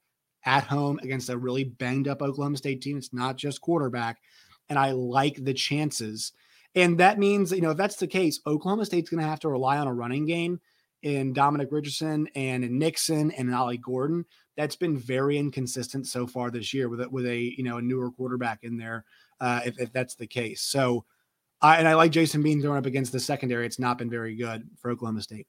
at 0.46 0.64
home 0.64 1.00
against 1.04 1.30
a 1.30 1.38
really 1.38 1.64
banged 1.64 2.08
up 2.08 2.22
Oklahoma 2.22 2.58
State 2.58 2.82
team. 2.82 2.98
It's 2.98 3.14
not 3.14 3.38
just 3.38 3.62
quarterback. 3.62 4.18
And 4.70 4.78
I 4.78 4.92
like 4.92 5.44
the 5.44 5.54
chances. 5.54 6.34
And 6.76 6.98
that 7.00 7.20
means, 7.20 7.52
you 7.52 7.62
know, 7.62 7.72
if 7.72 7.78
that's 7.78 7.96
the 7.96 8.08
case, 8.08 8.40
Oklahoma 8.46 8.86
State's 8.86 9.10
going 9.10 9.22
to 9.22 9.30
have 9.30 9.40
to 9.42 9.50
rely 9.50 9.78
on 9.78 9.88
a 9.88 9.94
running 9.94 10.26
game 10.26 10.60
in 11.04 11.34
Dominic 11.34 11.70
Richardson 11.72 12.28
and 12.36 12.64
in 12.64 12.78
Nixon 12.78 13.32
and 13.32 13.50
in 13.50 13.54
Ollie 13.54 13.78
Gordon. 13.78 14.26
That's 14.56 14.76
been 14.76 14.98
very 14.98 15.38
inconsistent 15.38 16.08
so 16.08 16.28
far 16.28 16.50
this 16.50 16.74
year 16.74 16.90
with 16.90 17.02
a, 17.02 17.10
with 17.10 17.26
a 17.26 17.38
you 17.58 17.64
know 17.64 17.78
a 17.78 17.82
newer 17.82 18.12
quarterback 18.12 18.60
in 18.64 18.78
there. 18.78 19.06
Uh, 19.40 19.62
if, 19.66 19.80
if 19.80 19.94
that's 19.94 20.16
the 20.16 20.26
case, 20.26 20.62
so 20.62 21.06
I 21.62 21.78
and 21.78 21.88
I 21.88 21.94
like 21.94 22.12
Jason 22.12 22.42
Bean 22.42 22.62
throwing 22.62 22.78
up 22.78 22.86
against 22.86 23.12
the 23.12 23.20
secondary. 23.20 23.66
It's 23.66 23.80
not 23.80 23.98
been 23.98 24.10
very 24.10 24.36
good 24.36 24.68
for 24.80 24.90
Oklahoma 24.92 25.22
State. 25.22 25.48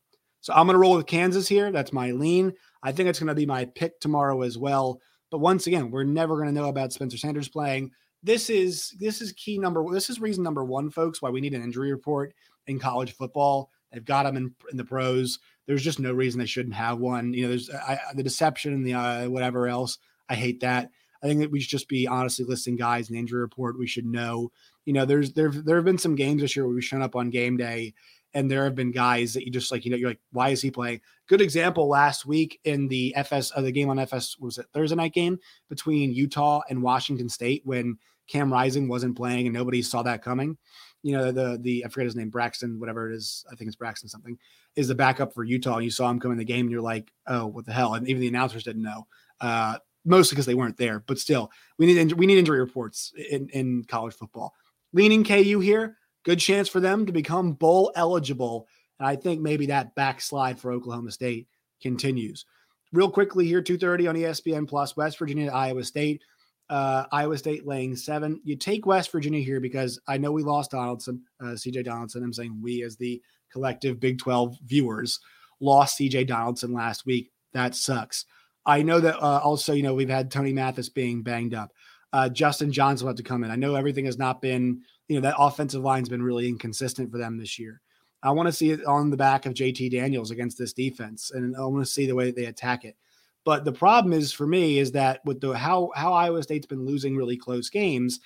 So 0.48 0.54
I'm 0.54 0.66
going 0.66 0.76
to 0.76 0.78
roll 0.78 0.96
with 0.96 1.04
Kansas 1.04 1.46
here. 1.46 1.70
That's 1.70 1.92
my 1.92 2.12
lean. 2.12 2.54
I 2.82 2.90
think 2.90 3.10
it's 3.10 3.18
going 3.18 3.28
to 3.28 3.34
be 3.34 3.44
my 3.44 3.66
pick 3.66 4.00
tomorrow 4.00 4.40
as 4.40 4.56
well. 4.56 4.98
But 5.30 5.40
once 5.40 5.66
again, 5.66 5.90
we're 5.90 6.04
never 6.04 6.36
going 6.36 6.48
to 6.48 6.58
know 6.58 6.70
about 6.70 6.90
Spencer 6.90 7.18
Sanders 7.18 7.50
playing. 7.50 7.90
This 8.22 8.48
is 8.48 8.96
this 8.98 9.20
is 9.20 9.32
key 9.32 9.58
number. 9.58 9.84
This 9.92 10.08
is 10.08 10.22
reason 10.22 10.42
number 10.42 10.64
one, 10.64 10.88
folks, 10.88 11.20
why 11.20 11.28
we 11.28 11.42
need 11.42 11.52
an 11.52 11.62
injury 11.62 11.92
report 11.92 12.32
in 12.66 12.78
college 12.78 13.12
football. 13.12 13.70
They've 13.92 14.02
got 14.02 14.22
them 14.22 14.38
in, 14.38 14.54
in 14.70 14.78
the 14.78 14.86
pros. 14.86 15.38
There's 15.66 15.84
just 15.84 16.00
no 16.00 16.14
reason 16.14 16.40
they 16.40 16.46
shouldn't 16.46 16.76
have 16.76 16.96
one. 16.96 17.34
You 17.34 17.42
know, 17.42 17.48
there's 17.50 17.68
I, 17.68 17.98
the 18.14 18.22
deception 18.22 18.72
and 18.72 18.86
the 18.86 18.94
uh, 18.94 19.28
whatever 19.28 19.68
else. 19.68 19.98
I 20.30 20.34
hate 20.34 20.60
that. 20.60 20.88
I 21.22 21.26
think 21.26 21.40
that 21.40 21.50
we 21.50 21.60
should 21.60 21.70
just 21.70 21.90
be 21.90 22.06
honestly 22.06 22.46
listing 22.46 22.76
guys 22.76 23.10
in 23.10 23.16
injury 23.16 23.40
report. 23.40 23.78
We 23.78 23.86
should 23.86 24.06
know. 24.06 24.50
You 24.86 24.94
know, 24.94 25.04
there's 25.04 25.34
there 25.34 25.50
there 25.50 25.76
have 25.76 25.84
been 25.84 25.98
some 25.98 26.14
games 26.14 26.40
this 26.40 26.56
year 26.56 26.64
where 26.64 26.74
we've 26.74 26.82
shown 26.82 27.02
up 27.02 27.16
on 27.16 27.28
game 27.28 27.58
day 27.58 27.92
and 28.38 28.48
there 28.48 28.62
have 28.62 28.76
been 28.76 28.92
guys 28.92 29.34
that 29.34 29.44
you 29.44 29.50
just 29.50 29.72
like, 29.72 29.84
you 29.84 29.90
know, 29.90 29.96
you're 29.96 30.10
like, 30.10 30.20
why 30.30 30.50
is 30.50 30.62
he 30.62 30.70
playing? 30.70 31.00
Good 31.26 31.40
example 31.40 31.88
last 31.88 32.24
week 32.24 32.60
in 32.62 32.86
the 32.86 33.12
FS, 33.16 33.50
uh, 33.56 33.60
the 33.60 33.72
game 33.72 33.90
on 33.90 33.98
FS, 33.98 34.38
was 34.38 34.58
it 34.58 34.66
Thursday 34.72 34.94
night 34.94 35.12
game 35.12 35.40
between 35.68 36.14
Utah 36.14 36.60
and 36.70 36.80
Washington 36.80 37.28
State 37.28 37.62
when 37.64 37.98
Cam 38.28 38.52
Rising 38.52 38.86
wasn't 38.86 39.16
playing 39.16 39.48
and 39.48 39.54
nobody 39.54 39.82
saw 39.82 40.02
that 40.04 40.22
coming. 40.22 40.56
You 41.02 41.16
know, 41.16 41.32
the, 41.32 41.58
the, 41.60 41.84
I 41.84 41.88
forget 41.88 42.04
his 42.04 42.14
name, 42.14 42.30
Braxton, 42.30 42.78
whatever 42.78 43.10
it 43.10 43.16
is. 43.16 43.44
I 43.50 43.56
think 43.56 43.66
it's 43.66 43.76
Braxton 43.76 44.08
something 44.08 44.38
is 44.76 44.86
the 44.86 44.94
backup 44.94 45.34
for 45.34 45.42
Utah. 45.42 45.74
And 45.76 45.84
you 45.84 45.90
saw 45.90 46.08
him 46.08 46.20
come 46.20 46.30
in 46.30 46.38
the 46.38 46.44
game 46.44 46.66
and 46.66 46.70
you're 46.70 46.80
like, 46.80 47.10
oh, 47.26 47.46
what 47.48 47.66
the 47.66 47.72
hell? 47.72 47.94
And 47.94 48.08
even 48.08 48.20
the 48.20 48.28
announcers 48.28 48.62
didn't 48.62 48.82
know. 48.82 49.08
Uh, 49.40 49.78
mostly 50.04 50.36
because 50.36 50.46
they 50.46 50.54
weren't 50.54 50.76
there, 50.76 51.02
but 51.08 51.18
still, 51.18 51.50
we 51.76 51.86
need 51.86 52.12
we 52.12 52.26
need 52.26 52.38
injury 52.38 52.60
reports 52.60 53.12
in, 53.30 53.48
in 53.48 53.84
college 53.84 54.14
football. 54.14 54.54
Leaning 54.92 55.24
KU 55.24 55.58
here, 55.60 55.96
good 56.28 56.38
chance 56.38 56.68
for 56.68 56.78
them 56.78 57.06
to 57.06 57.12
become 57.12 57.54
bowl 57.54 57.90
eligible. 57.96 58.68
And 58.98 59.08
I 59.08 59.16
think 59.16 59.40
maybe 59.40 59.64
that 59.66 59.94
backslide 59.94 60.60
for 60.60 60.70
Oklahoma 60.70 61.10
State 61.10 61.48
continues. 61.80 62.44
Real 62.92 63.10
quickly 63.10 63.46
here, 63.46 63.62
2:30 63.62 64.08
on 64.08 64.14
ESPN 64.14 64.68
Plus, 64.68 64.94
West 64.94 65.18
Virginia 65.18 65.46
to 65.46 65.54
Iowa 65.56 65.82
State. 65.82 66.22
Uh, 66.68 67.06
Iowa 67.12 67.38
State 67.38 67.66
laying 67.66 67.96
seven. 67.96 68.42
You 68.44 68.56
take 68.56 68.84
West 68.84 69.10
Virginia 69.10 69.40
here 69.40 69.58
because 69.58 69.98
I 70.06 70.18
know 70.18 70.30
we 70.30 70.42
lost 70.42 70.72
Donaldson, 70.72 71.22
uh, 71.40 71.56
CJ 71.56 71.86
Donaldson. 71.86 72.22
I'm 72.22 72.34
saying 72.34 72.60
we 72.62 72.82
as 72.82 72.98
the 72.98 73.22
collective 73.50 73.98
Big 73.98 74.18
12 74.18 74.58
viewers 74.66 75.20
lost 75.60 75.98
CJ 75.98 76.26
Donaldson 76.26 76.74
last 76.74 77.06
week. 77.06 77.30
That 77.54 77.74
sucks. 77.74 78.26
I 78.66 78.82
know 78.82 79.00
that 79.00 79.16
uh, 79.16 79.40
also, 79.42 79.72
you 79.72 79.82
know, 79.82 79.94
we've 79.94 80.10
had 80.10 80.30
Tony 80.30 80.52
Mathis 80.52 80.90
being 80.90 81.22
banged 81.22 81.54
up. 81.54 81.72
Uh, 82.12 82.28
Justin 82.28 82.70
Johnson 82.70 83.06
will 83.06 83.12
have 83.12 83.16
to 83.16 83.22
come 83.22 83.44
in. 83.44 83.50
I 83.50 83.56
know 83.56 83.76
everything 83.76 84.04
has 84.04 84.18
not 84.18 84.42
been 84.42 84.82
you 85.08 85.16
know, 85.16 85.22
that 85.22 85.36
offensive 85.38 85.82
line's 85.82 86.08
been 86.08 86.22
really 86.22 86.48
inconsistent 86.48 87.10
for 87.10 87.18
them 87.18 87.36
this 87.36 87.58
year. 87.58 87.80
I 88.22 88.30
want 88.30 88.48
to 88.48 88.52
see 88.52 88.70
it 88.70 88.84
on 88.84 89.10
the 89.10 89.16
back 89.16 89.46
of 89.46 89.54
JT 89.54 89.90
Daniels 89.90 90.30
against 90.30 90.58
this 90.58 90.72
defense, 90.72 91.30
and 91.30 91.56
I 91.56 91.60
want 91.60 91.84
to 91.84 91.90
see 91.90 92.06
the 92.06 92.14
way 92.14 92.30
they 92.30 92.46
attack 92.46 92.84
it. 92.84 92.96
But 93.44 93.64
the 93.64 93.72
problem 93.72 94.12
is 94.12 94.32
for 94.32 94.46
me 94.46 94.78
is 94.78 94.92
that 94.92 95.24
with 95.24 95.40
the 95.40 95.56
how 95.56 95.90
how 95.94 96.12
Iowa 96.12 96.42
State's 96.42 96.66
been 96.66 96.84
losing 96.84 97.16
really 97.16 97.36
close 97.36 97.70
games, 97.70 98.20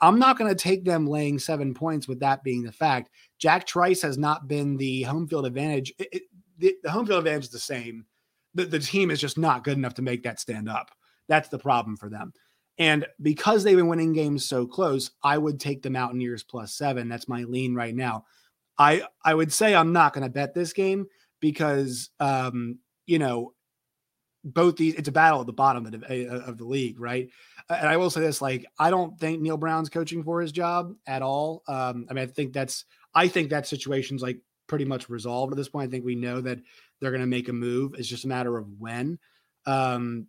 I'm 0.00 0.18
not 0.18 0.38
going 0.38 0.50
to 0.50 0.54
take 0.54 0.84
them 0.84 1.06
laying 1.06 1.38
seven 1.38 1.74
points 1.74 2.08
with 2.08 2.20
that 2.20 2.42
being 2.42 2.62
the 2.62 2.72
fact. 2.72 3.10
Jack 3.38 3.66
Trice 3.66 4.00
has 4.02 4.16
not 4.16 4.48
been 4.48 4.76
the 4.76 5.02
home 5.02 5.28
field 5.28 5.46
advantage. 5.46 5.92
It, 5.98 6.08
it, 6.12 6.22
the, 6.58 6.74
the, 6.82 6.90
home 6.90 7.06
field 7.06 7.18
advantage 7.18 7.44
is 7.44 7.50
the 7.50 7.58
same. 7.58 8.06
The, 8.54 8.64
the 8.64 8.78
team 8.78 9.10
is 9.10 9.20
just 9.20 9.36
not 9.36 9.64
good 9.64 9.76
enough 9.76 9.94
to 9.94 10.02
make 10.02 10.22
that 10.22 10.40
stand 10.40 10.68
up. 10.68 10.90
That's 11.28 11.48
the 11.48 11.58
problem 11.58 11.96
for 11.96 12.08
them. 12.08 12.32
And 12.78 13.06
because 13.22 13.62
they've 13.62 13.76
been 13.76 13.86
winning 13.86 14.12
games 14.12 14.48
so 14.48 14.66
close, 14.66 15.10
I 15.22 15.38
would 15.38 15.60
take 15.60 15.82
the 15.82 15.90
Mountaineers 15.90 16.42
plus 16.42 16.74
seven. 16.74 17.08
That's 17.08 17.28
my 17.28 17.44
lean 17.44 17.74
right 17.74 17.94
now. 17.94 18.24
I 18.78 19.02
I 19.24 19.34
would 19.34 19.52
say 19.52 19.74
I'm 19.74 19.92
not 19.92 20.12
going 20.12 20.24
to 20.24 20.30
bet 20.30 20.54
this 20.54 20.72
game 20.72 21.06
because 21.40 22.10
um, 22.18 22.78
you 23.06 23.18
know 23.18 23.52
both 24.44 24.76
these 24.76 24.94
it's 24.94 25.08
a 25.08 25.12
battle 25.12 25.40
at 25.40 25.46
the 25.46 25.52
bottom 25.52 25.86
of 25.86 25.92
the, 25.92 26.28
of 26.28 26.58
the 26.58 26.64
league, 26.64 27.00
right? 27.00 27.28
And 27.68 27.88
I 27.88 27.96
will 27.96 28.10
say 28.10 28.20
this: 28.20 28.42
like 28.42 28.66
I 28.78 28.90
don't 28.90 29.18
think 29.18 29.40
Neal 29.40 29.56
Brown's 29.56 29.88
coaching 29.88 30.22
for 30.22 30.40
his 30.40 30.52
job 30.52 30.94
at 31.06 31.22
all. 31.22 31.62
Um, 31.68 32.06
I 32.10 32.14
mean, 32.14 32.24
I 32.24 32.26
think 32.26 32.52
that's 32.52 32.84
I 33.14 33.28
think 33.28 33.50
that 33.50 33.66
situation's 33.66 34.22
like 34.22 34.40
pretty 34.66 34.84
much 34.84 35.08
resolved 35.08 35.52
at 35.52 35.56
this 35.56 35.68
point. 35.68 35.88
I 35.88 35.90
think 35.90 36.04
we 36.04 36.14
know 36.14 36.40
that 36.40 36.58
they're 37.00 37.10
going 37.10 37.20
to 37.20 37.26
make 37.26 37.48
a 37.48 37.52
move. 37.52 37.94
It's 37.96 38.08
just 38.08 38.24
a 38.24 38.28
matter 38.28 38.56
of 38.56 38.66
when. 38.78 39.18
Um, 39.66 40.26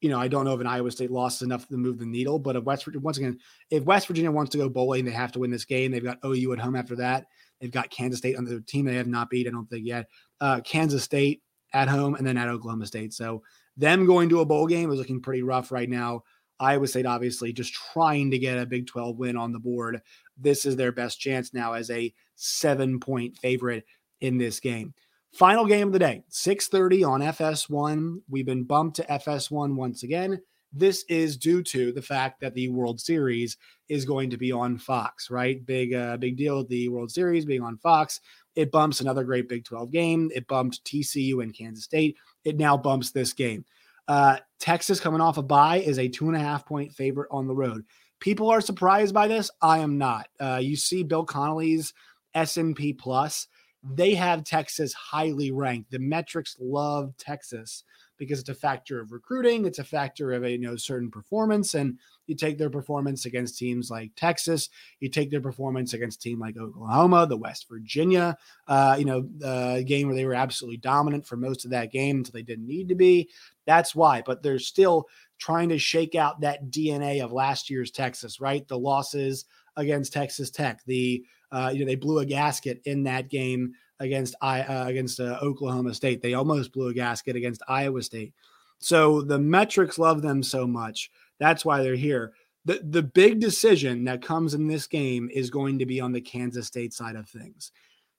you 0.00 0.10
know, 0.10 0.18
I 0.18 0.28
don't 0.28 0.44
know 0.44 0.54
if 0.54 0.60
an 0.60 0.66
Iowa 0.66 0.90
State 0.90 1.10
loss 1.10 1.36
is 1.36 1.42
enough 1.42 1.66
to 1.68 1.76
move 1.76 1.98
the 1.98 2.06
needle, 2.06 2.38
but 2.38 2.56
if 2.56 2.64
West 2.64 2.84
Virginia, 2.84 3.04
once 3.04 3.18
again, 3.18 3.38
if 3.70 3.84
West 3.84 4.06
Virginia 4.06 4.30
wants 4.30 4.50
to 4.50 4.58
go 4.58 4.68
bowling, 4.68 5.04
they 5.04 5.10
have 5.10 5.32
to 5.32 5.38
win 5.38 5.50
this 5.50 5.64
game. 5.64 5.90
They've 5.90 6.04
got 6.04 6.18
OU 6.24 6.52
at 6.52 6.58
home 6.58 6.76
after 6.76 6.96
that. 6.96 7.26
They've 7.60 7.70
got 7.70 7.90
Kansas 7.90 8.18
State 8.18 8.36
on 8.36 8.44
the 8.44 8.60
team 8.60 8.84
they 8.84 8.96
have 8.96 9.06
not 9.06 9.30
beat, 9.30 9.46
I 9.46 9.50
don't 9.50 9.68
think 9.68 9.86
yet. 9.86 10.08
Uh, 10.40 10.60
Kansas 10.60 11.02
State 11.02 11.42
at 11.72 11.88
home 11.88 12.14
and 12.14 12.26
then 12.26 12.36
at 12.36 12.48
Oklahoma 12.48 12.86
State. 12.86 13.14
So 13.14 13.42
them 13.76 14.06
going 14.06 14.28
to 14.28 14.40
a 14.40 14.44
bowl 14.44 14.66
game 14.66 14.90
is 14.90 14.98
looking 14.98 15.22
pretty 15.22 15.42
rough 15.42 15.72
right 15.72 15.88
now. 15.88 16.22
Iowa 16.58 16.86
State 16.86 17.06
obviously 17.06 17.52
just 17.52 17.74
trying 17.74 18.30
to 18.30 18.38
get 18.38 18.58
a 18.58 18.66
Big 18.66 18.86
12 18.86 19.18
win 19.18 19.36
on 19.36 19.52
the 19.52 19.58
board. 19.58 20.00
This 20.38 20.64
is 20.64 20.76
their 20.76 20.92
best 20.92 21.20
chance 21.20 21.52
now 21.52 21.74
as 21.74 21.90
a 21.90 22.12
seven 22.34 23.00
point 23.00 23.36
favorite 23.38 23.84
in 24.20 24.38
this 24.38 24.60
game. 24.60 24.94
Final 25.36 25.66
game 25.66 25.88
of 25.88 25.92
the 25.92 25.98
day, 25.98 26.22
6:30 26.30 27.04
on 27.04 27.20
FS1. 27.20 28.22
We've 28.26 28.46
been 28.46 28.64
bumped 28.64 28.96
to 28.96 29.02
FS1 29.12 29.76
once 29.76 30.02
again. 30.02 30.40
This 30.72 31.04
is 31.10 31.36
due 31.36 31.62
to 31.64 31.92
the 31.92 32.00
fact 32.00 32.40
that 32.40 32.54
the 32.54 32.70
World 32.70 32.98
Series 32.98 33.58
is 33.90 34.06
going 34.06 34.30
to 34.30 34.38
be 34.38 34.50
on 34.50 34.78
Fox, 34.78 35.30
right? 35.30 35.64
Big 35.66 35.92
uh, 35.92 36.16
big 36.16 36.38
deal 36.38 36.64
the 36.64 36.88
World 36.88 37.10
Series 37.10 37.44
being 37.44 37.60
on 37.60 37.76
Fox. 37.76 38.22
It 38.54 38.72
bumps 38.72 39.02
another 39.02 39.24
great 39.24 39.46
Big 39.46 39.66
12 39.66 39.90
game. 39.90 40.30
It 40.34 40.48
bumped 40.48 40.82
TCU 40.84 41.42
and 41.42 41.52
Kansas 41.52 41.84
State. 41.84 42.16
It 42.46 42.56
now 42.56 42.78
bumps 42.78 43.10
this 43.10 43.34
game. 43.34 43.66
Uh, 44.08 44.38
Texas 44.58 45.00
coming 45.00 45.20
off 45.20 45.36
a 45.36 45.42
bye 45.42 45.80
is 45.80 45.98
a 45.98 46.08
two 46.08 46.28
and 46.28 46.36
a 46.36 46.40
half 46.40 46.64
point 46.64 46.94
favorite 46.94 47.28
on 47.30 47.46
the 47.46 47.54
road. 47.54 47.84
People 48.20 48.48
are 48.48 48.62
surprised 48.62 49.12
by 49.12 49.28
this. 49.28 49.50
I 49.60 49.80
am 49.80 49.98
not. 49.98 50.28
Uh, 50.40 50.60
you 50.62 50.76
see 50.76 51.02
Bill 51.02 51.26
Connelly's 51.26 51.92
S&P 52.34 52.94
Plus 52.94 53.48
they 53.94 54.14
have 54.14 54.44
Texas 54.44 54.92
highly 54.92 55.50
ranked. 55.50 55.90
The 55.90 55.98
metrics 55.98 56.56
love 56.58 57.16
Texas 57.16 57.84
because 58.18 58.40
it's 58.40 58.48
a 58.48 58.54
factor 58.54 58.98
of 58.98 59.12
recruiting, 59.12 59.66
it's 59.66 59.78
a 59.78 59.84
factor 59.84 60.32
of 60.32 60.42
a 60.42 60.50
you 60.50 60.58
know 60.58 60.76
certain 60.76 61.10
performance, 61.10 61.74
and 61.74 61.98
you 62.26 62.34
take 62.34 62.58
their 62.58 62.70
performance 62.70 63.26
against 63.26 63.58
teams 63.58 63.90
like 63.90 64.10
Texas, 64.16 64.70
you 65.00 65.08
take 65.08 65.30
their 65.30 65.40
performance 65.40 65.92
against 65.92 66.22
team 66.22 66.40
like 66.40 66.56
Oklahoma, 66.56 67.26
the 67.26 67.36
West 67.36 67.66
Virginia, 67.68 68.36
uh, 68.68 68.96
you 68.98 69.04
know, 69.04 69.28
uh, 69.44 69.82
game 69.82 70.06
where 70.06 70.16
they 70.16 70.24
were 70.24 70.34
absolutely 70.34 70.78
dominant 70.78 71.26
for 71.26 71.36
most 71.36 71.64
of 71.64 71.70
that 71.70 71.92
game 71.92 72.18
until 72.18 72.32
they 72.32 72.42
didn't 72.42 72.66
need 72.66 72.88
to 72.88 72.94
be. 72.94 73.28
That's 73.66 73.94
why, 73.94 74.22
but 74.24 74.42
they're 74.42 74.58
still 74.58 75.06
trying 75.38 75.68
to 75.68 75.78
shake 75.78 76.14
out 76.14 76.40
that 76.40 76.70
DNA 76.70 77.22
of 77.22 77.32
last 77.32 77.68
year's 77.68 77.90
Texas, 77.90 78.40
right? 78.40 78.66
The 78.66 78.78
losses 78.78 79.44
against 79.76 80.12
Texas 80.12 80.50
Tech, 80.50 80.80
the 80.86 81.22
uh, 81.56 81.70
you 81.70 81.80
know, 81.80 81.86
they 81.86 81.94
blew 81.94 82.18
a 82.18 82.26
gasket 82.26 82.82
in 82.84 83.04
that 83.04 83.30
game 83.30 83.72
against 83.98 84.34
I 84.42 84.60
uh, 84.60 84.86
against 84.86 85.20
uh, 85.20 85.38
Oklahoma 85.40 85.94
State. 85.94 86.20
They 86.20 86.34
almost 86.34 86.70
blew 86.70 86.88
a 86.88 86.94
gasket 86.94 87.34
against 87.34 87.62
Iowa 87.66 88.02
State. 88.02 88.34
So 88.78 89.22
the 89.22 89.38
metrics 89.38 89.98
love 89.98 90.20
them 90.20 90.42
so 90.42 90.66
much. 90.66 91.10
That's 91.40 91.64
why 91.64 91.82
they're 91.82 91.96
here. 91.96 92.34
The 92.66 92.80
the 92.82 93.02
big 93.02 93.40
decision 93.40 94.04
that 94.04 94.20
comes 94.20 94.52
in 94.52 94.68
this 94.68 94.86
game 94.86 95.30
is 95.32 95.48
going 95.48 95.78
to 95.78 95.86
be 95.86 95.98
on 95.98 96.12
the 96.12 96.20
Kansas 96.20 96.66
State 96.66 96.92
side 96.92 97.16
of 97.16 97.26
things. 97.26 97.72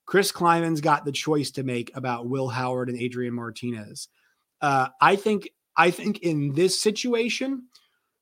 Chris 0.08 0.32
Klieman's 0.32 0.82
got 0.82 1.06
the 1.06 1.12
choice 1.12 1.52
to 1.52 1.64
make 1.64 1.96
about 1.96 2.28
Will 2.28 2.48
Howard 2.48 2.90
and 2.90 3.00
Adrian 3.00 3.36
Martinez. 3.36 4.08
Uh, 4.62 4.88
I 5.00 5.16
think 5.16 5.48
I 5.76 5.92
think 5.92 6.20
in 6.20 6.54
this 6.54 6.82
situation, 6.82 7.68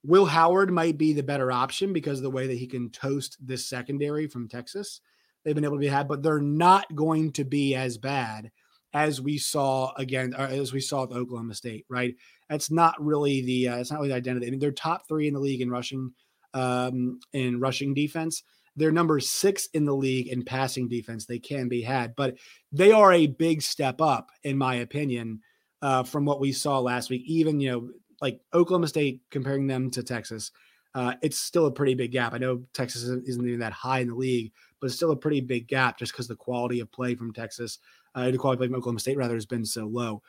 Will 0.05 0.25
Howard 0.25 0.71
might 0.71 0.97
be 0.97 1.13
the 1.13 1.23
better 1.23 1.51
option 1.51 1.93
because 1.93 2.19
of 2.19 2.23
the 2.23 2.29
way 2.29 2.47
that 2.47 2.57
he 2.57 2.67
can 2.67 2.89
toast 2.89 3.37
this 3.39 3.65
secondary 3.65 4.27
from 4.27 4.47
Texas. 4.47 5.01
They've 5.43 5.55
been 5.55 5.63
able 5.63 5.77
to 5.77 5.81
be 5.81 5.87
had, 5.87 6.07
but 6.07 6.23
they're 6.23 6.39
not 6.39 6.93
going 6.95 7.31
to 7.33 7.43
be 7.43 7.75
as 7.75 7.97
bad 7.97 8.51
as 8.93 9.19
we 9.19 9.37
saw 9.37 9.93
again, 9.97 10.33
as 10.33 10.71
we 10.71 10.79
saw 10.79 11.01
with 11.01 11.17
Oklahoma 11.17 11.53
State, 11.53 11.85
right? 11.89 12.15
That's 12.49 12.71
not 12.71 12.95
really 13.03 13.41
the 13.41 13.67
uh, 13.69 13.77
it's 13.77 13.91
not 13.91 13.99
really 13.99 14.09
the 14.09 14.15
identity. 14.15 14.47
I 14.47 14.49
mean, 14.51 14.59
they're 14.59 14.71
top 14.71 15.07
three 15.07 15.27
in 15.27 15.33
the 15.33 15.39
league 15.39 15.61
in 15.61 15.69
rushing, 15.69 16.13
um, 16.53 17.19
in 17.33 17.59
rushing 17.59 17.93
defense. 17.93 18.43
They're 18.77 18.91
number 18.91 19.19
six 19.19 19.67
in 19.73 19.85
the 19.85 19.95
league 19.95 20.27
in 20.27 20.43
passing 20.43 20.87
defense. 20.87 21.25
They 21.25 21.39
can 21.39 21.67
be 21.67 21.81
had, 21.81 22.15
but 22.15 22.35
they 22.71 22.91
are 22.91 23.11
a 23.11 23.27
big 23.27 23.61
step 23.61 24.01
up, 24.01 24.31
in 24.43 24.57
my 24.57 24.75
opinion, 24.75 25.41
uh, 25.81 26.03
from 26.03 26.25
what 26.25 26.39
we 26.39 26.51
saw 26.51 26.79
last 26.79 27.09
week. 27.09 27.23
Even 27.25 27.59
you 27.59 27.71
know, 27.71 27.89
like 28.21 28.39
Oklahoma 28.53 28.87
State 28.87 29.21
comparing 29.29 29.67
them 29.67 29.89
to 29.91 30.03
Texas, 30.03 30.51
uh, 30.93 31.13
it's 31.21 31.37
still 31.37 31.65
a 31.65 31.71
pretty 31.71 31.93
big 31.93 32.11
gap. 32.11 32.33
I 32.33 32.37
know 32.37 32.63
Texas 32.73 33.03
isn't 33.03 33.47
even 33.47 33.59
that 33.59 33.73
high 33.73 33.99
in 33.99 34.07
the 34.07 34.15
league, 34.15 34.51
but 34.79 34.87
it's 34.87 34.95
still 34.95 35.11
a 35.11 35.15
pretty 35.15 35.41
big 35.41 35.67
gap 35.67 35.97
just 35.97 36.11
because 36.11 36.27
the 36.27 36.35
quality 36.35 36.79
of 36.79 36.91
play 36.91 37.15
from 37.15 37.33
Texas, 37.33 37.79
uh, 38.15 38.31
the 38.31 38.37
quality 38.37 38.55
of 38.55 38.59
play 38.59 38.67
from 38.67 38.75
Oklahoma 38.75 38.99
State 38.99 39.17
rather 39.17 39.33
has 39.33 39.45
been 39.45 39.65
so 39.65 39.85
low. 39.85 40.21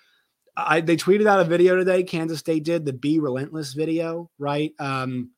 I, 0.56 0.80
they 0.80 0.96
tweeted 0.96 1.26
out 1.26 1.40
a 1.40 1.44
video 1.44 1.76
today. 1.76 2.02
Kansas 2.02 2.38
State 2.38 2.64
did 2.64 2.84
the 2.84 2.92
"Be 2.92 3.18
Relentless" 3.20 3.74
video, 3.74 4.30
right? 4.38 4.72
Um, 4.78 5.30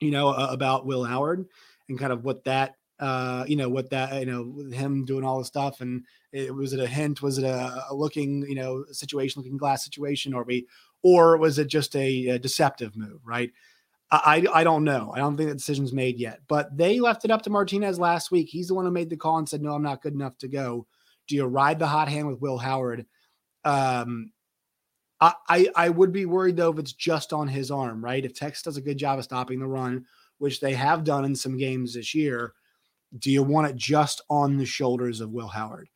you 0.00 0.10
know 0.10 0.28
uh, 0.28 0.48
about 0.50 0.86
Will 0.86 1.04
Howard 1.04 1.46
and 1.88 1.98
kind 1.98 2.12
of 2.12 2.24
what 2.24 2.44
that 2.44 2.74
uh, 3.00 3.44
you 3.46 3.56
know, 3.56 3.68
what 3.68 3.90
that, 3.90 4.18
you 4.18 4.26
know, 4.26 4.70
him 4.70 5.04
doing 5.04 5.24
all 5.24 5.38
the 5.38 5.44
stuff. 5.44 5.80
And 5.80 6.04
it, 6.32 6.52
was 6.52 6.72
it 6.72 6.80
a 6.80 6.86
hint? 6.86 7.22
Was 7.22 7.38
it 7.38 7.44
a, 7.44 7.84
a, 7.90 7.94
looking, 7.94 8.42
you 8.42 8.56
know, 8.56 8.84
situation, 8.90 9.40
looking 9.40 9.56
glass 9.56 9.84
situation, 9.84 10.34
or 10.34 10.42
we, 10.42 10.66
or 11.02 11.36
was 11.36 11.58
it 11.58 11.68
just 11.68 11.94
a, 11.96 12.28
a 12.28 12.38
deceptive 12.38 12.96
move? 12.96 13.20
Right. 13.24 13.52
I, 14.10 14.46
I 14.52 14.64
don't 14.64 14.84
know. 14.84 15.12
I 15.14 15.18
don't 15.18 15.36
think 15.36 15.50
the 15.50 15.54
decision's 15.54 15.92
made 15.92 16.18
yet. 16.18 16.40
But 16.48 16.74
they 16.76 16.98
left 16.98 17.24
it 17.26 17.30
up 17.30 17.42
to 17.42 17.50
Martinez 17.50 17.98
last 17.98 18.30
week. 18.30 18.48
He's 18.48 18.68
the 18.68 18.74
one 18.74 18.86
who 18.86 18.90
made 18.90 19.10
the 19.10 19.16
call 19.16 19.36
and 19.36 19.48
said, 19.48 19.60
"No, 19.60 19.74
I'm 19.74 19.82
not 19.82 20.00
good 20.00 20.14
enough 20.14 20.38
to 20.38 20.48
go." 20.48 20.86
Do 21.26 21.36
you 21.36 21.44
ride 21.44 21.78
the 21.78 21.86
hot 21.86 22.08
hand 22.08 22.26
with 22.26 22.40
Will 22.40 22.56
Howard? 22.56 23.04
Um, 23.64 24.32
I, 25.20 25.34
I, 25.48 25.68
I 25.74 25.88
would 25.90 26.12
be 26.12 26.26
worried 26.26 26.56
though 26.56 26.72
if 26.72 26.78
it's 26.78 26.92
just 26.92 27.32
on 27.32 27.48
his 27.48 27.70
arm, 27.70 28.02
right? 28.02 28.24
If 28.24 28.34
Texas 28.34 28.62
does 28.62 28.76
a 28.76 28.82
good 28.82 28.98
job 28.98 29.18
of 29.18 29.24
stopping 29.24 29.58
the 29.58 29.66
run, 29.66 30.06
which 30.38 30.60
they 30.60 30.72
have 30.74 31.04
done 31.04 31.24
in 31.24 31.34
some 31.34 31.58
games 31.58 31.94
this 31.94 32.14
year, 32.14 32.54
do 33.18 33.30
you 33.30 33.42
want 33.42 33.68
it 33.68 33.76
just 33.76 34.22
on 34.30 34.56
the 34.56 34.66
shoulders 34.66 35.20
of 35.20 35.30
Will 35.30 35.48
Howard? 35.48 35.88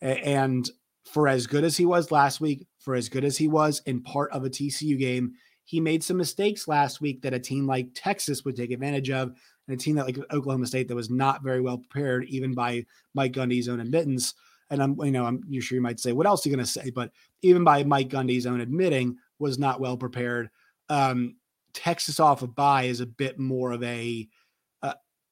And 0.00 0.68
for 1.04 1.28
as 1.28 1.46
good 1.46 1.64
as 1.64 1.76
he 1.76 1.84
was 1.84 2.10
last 2.10 2.40
week, 2.40 2.66
for 2.84 2.94
as 2.94 3.08
good 3.08 3.24
as 3.24 3.36
he 3.36 3.48
was 3.48 3.80
in 3.86 4.02
part 4.02 4.30
of 4.32 4.44
a 4.44 4.50
TCU 4.50 4.98
game, 4.98 5.32
he 5.64 5.80
made 5.80 6.04
some 6.04 6.18
mistakes 6.18 6.68
last 6.68 7.00
week 7.00 7.22
that 7.22 7.32
a 7.32 7.38
team 7.38 7.66
like 7.66 7.88
Texas 7.94 8.44
would 8.44 8.54
take 8.54 8.70
advantage 8.70 9.10
of, 9.10 9.32
and 9.66 9.74
a 9.74 9.82
team 9.82 9.96
that 9.96 10.04
like 10.04 10.18
Oklahoma 10.30 10.66
State 10.66 10.88
that 10.88 10.94
was 10.94 11.08
not 11.08 11.42
very 11.42 11.62
well 11.62 11.78
prepared, 11.78 12.24
even 12.26 12.52
by 12.52 12.84
Mike 13.14 13.32
Gundy's 13.32 13.68
own 13.68 13.80
admittance. 13.80 14.34
And 14.68 14.82
I'm, 14.82 14.96
you 15.02 15.10
know, 15.10 15.24
I'm 15.24 15.42
you're 15.48 15.62
sure 15.62 15.76
you 15.76 15.82
might 15.82 16.00
say, 16.00 16.12
what 16.12 16.26
else 16.26 16.44
are 16.44 16.50
you 16.50 16.54
going 16.54 16.64
to 16.64 16.70
say? 16.70 16.90
But 16.90 17.10
even 17.40 17.64
by 17.64 17.82
Mike 17.84 18.10
Gundy's 18.10 18.46
own 18.46 18.60
admitting, 18.60 19.16
was 19.38 19.58
not 19.58 19.80
well 19.80 19.96
prepared. 19.96 20.50
Um, 20.90 21.36
Texas 21.72 22.20
off 22.20 22.42
a 22.42 22.44
of 22.44 22.54
bye 22.54 22.84
is 22.84 23.00
a 23.00 23.06
bit 23.06 23.38
more 23.38 23.72
of 23.72 23.82
a 23.82 24.28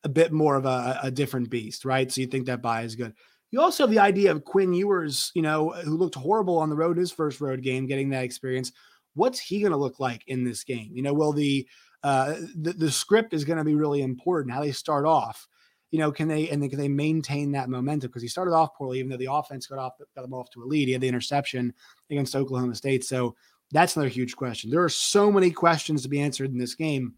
a 0.05 0.09
bit 0.09 0.33
more 0.33 0.57
of 0.57 0.67
a, 0.67 1.01
a 1.03 1.11
different 1.11 1.51
beast, 1.51 1.85
right? 1.85 2.11
So 2.11 2.21
you 2.21 2.27
think 2.27 2.47
that 2.47 2.63
bye 2.63 2.83
is 2.83 2.97
good. 2.97 3.15
You 3.53 3.61
also 3.61 3.85
have 3.85 3.91
the 3.91 3.99
idea 3.99 4.33
of 4.33 4.45
Quinn 4.45 4.73
Ewers, 4.73 5.31
you 5.35 5.43
know, 5.43 5.71
who 5.71 5.97
looked 5.97 6.15
horrible 6.15 6.59
on 6.59 6.71
the 6.71 6.77
road 6.77 6.97
his 6.97 7.13
first 7.13 7.41
road 7.41 7.63
game, 7.63 7.87
getting 7.87 8.09
that 8.11 8.25
experience. 8.25 8.73
What's 9.15 9.39
he 9.39 9.61
going 9.61 9.73
to 9.73 9.79
look 9.79 10.01
like 10.01 10.25
in 10.27 10.43
this 10.43 10.65
game? 10.65 10.91
You 10.95 11.03
know, 11.03 11.13
will 11.13 11.33
the 11.33 11.69
uh, 12.03 12.35
the, 12.57 12.73
the 12.73 12.91
script 12.91 13.33
is 13.35 13.45
going 13.45 13.59
to 13.59 13.65
be 13.65 13.75
really 13.75 14.03
important. 14.03 14.55
How 14.55 14.63
they 14.63 14.73
start 14.73 15.05
off, 15.07 15.47
you 15.91 15.99
know, 15.99 16.11
can 16.11 16.29
they 16.29 16.49
and 16.49 16.63
then 16.63 16.71
can 16.71 16.79
they 16.79 16.89
maintain 16.89 17.53
that 17.53 17.69
momentum? 17.69 18.09
Because 18.09 18.23
he 18.23 18.29
started 18.29 18.53
off 18.55 18.75
poorly, 18.75 18.99
even 18.99 19.11
though 19.11 19.19
the 19.19 19.31
offense 19.31 19.67
got 19.67 19.79
off 19.79 19.93
got 20.17 20.23
them 20.23 20.35
off 20.35 20.51
to 20.51 20.63
a 20.63 20.65
lead. 20.65 20.89
He 20.89 20.93
had 20.93 21.03
the 21.03 21.09
interception 21.09 21.75
against 22.11 22.35
Oklahoma 22.35 22.75
State, 22.75 23.05
so 23.05 23.37
that's 23.71 23.97
another 23.97 24.09
huge 24.09 24.35
question. 24.35 24.71
There 24.71 24.83
are 24.83 24.89
so 24.89 25.31
many 25.31 25.51
questions 25.51 26.03
to 26.03 26.09
be 26.09 26.21
answered 26.21 26.51
in 26.51 26.59
this 26.59 26.75
game. 26.75 27.15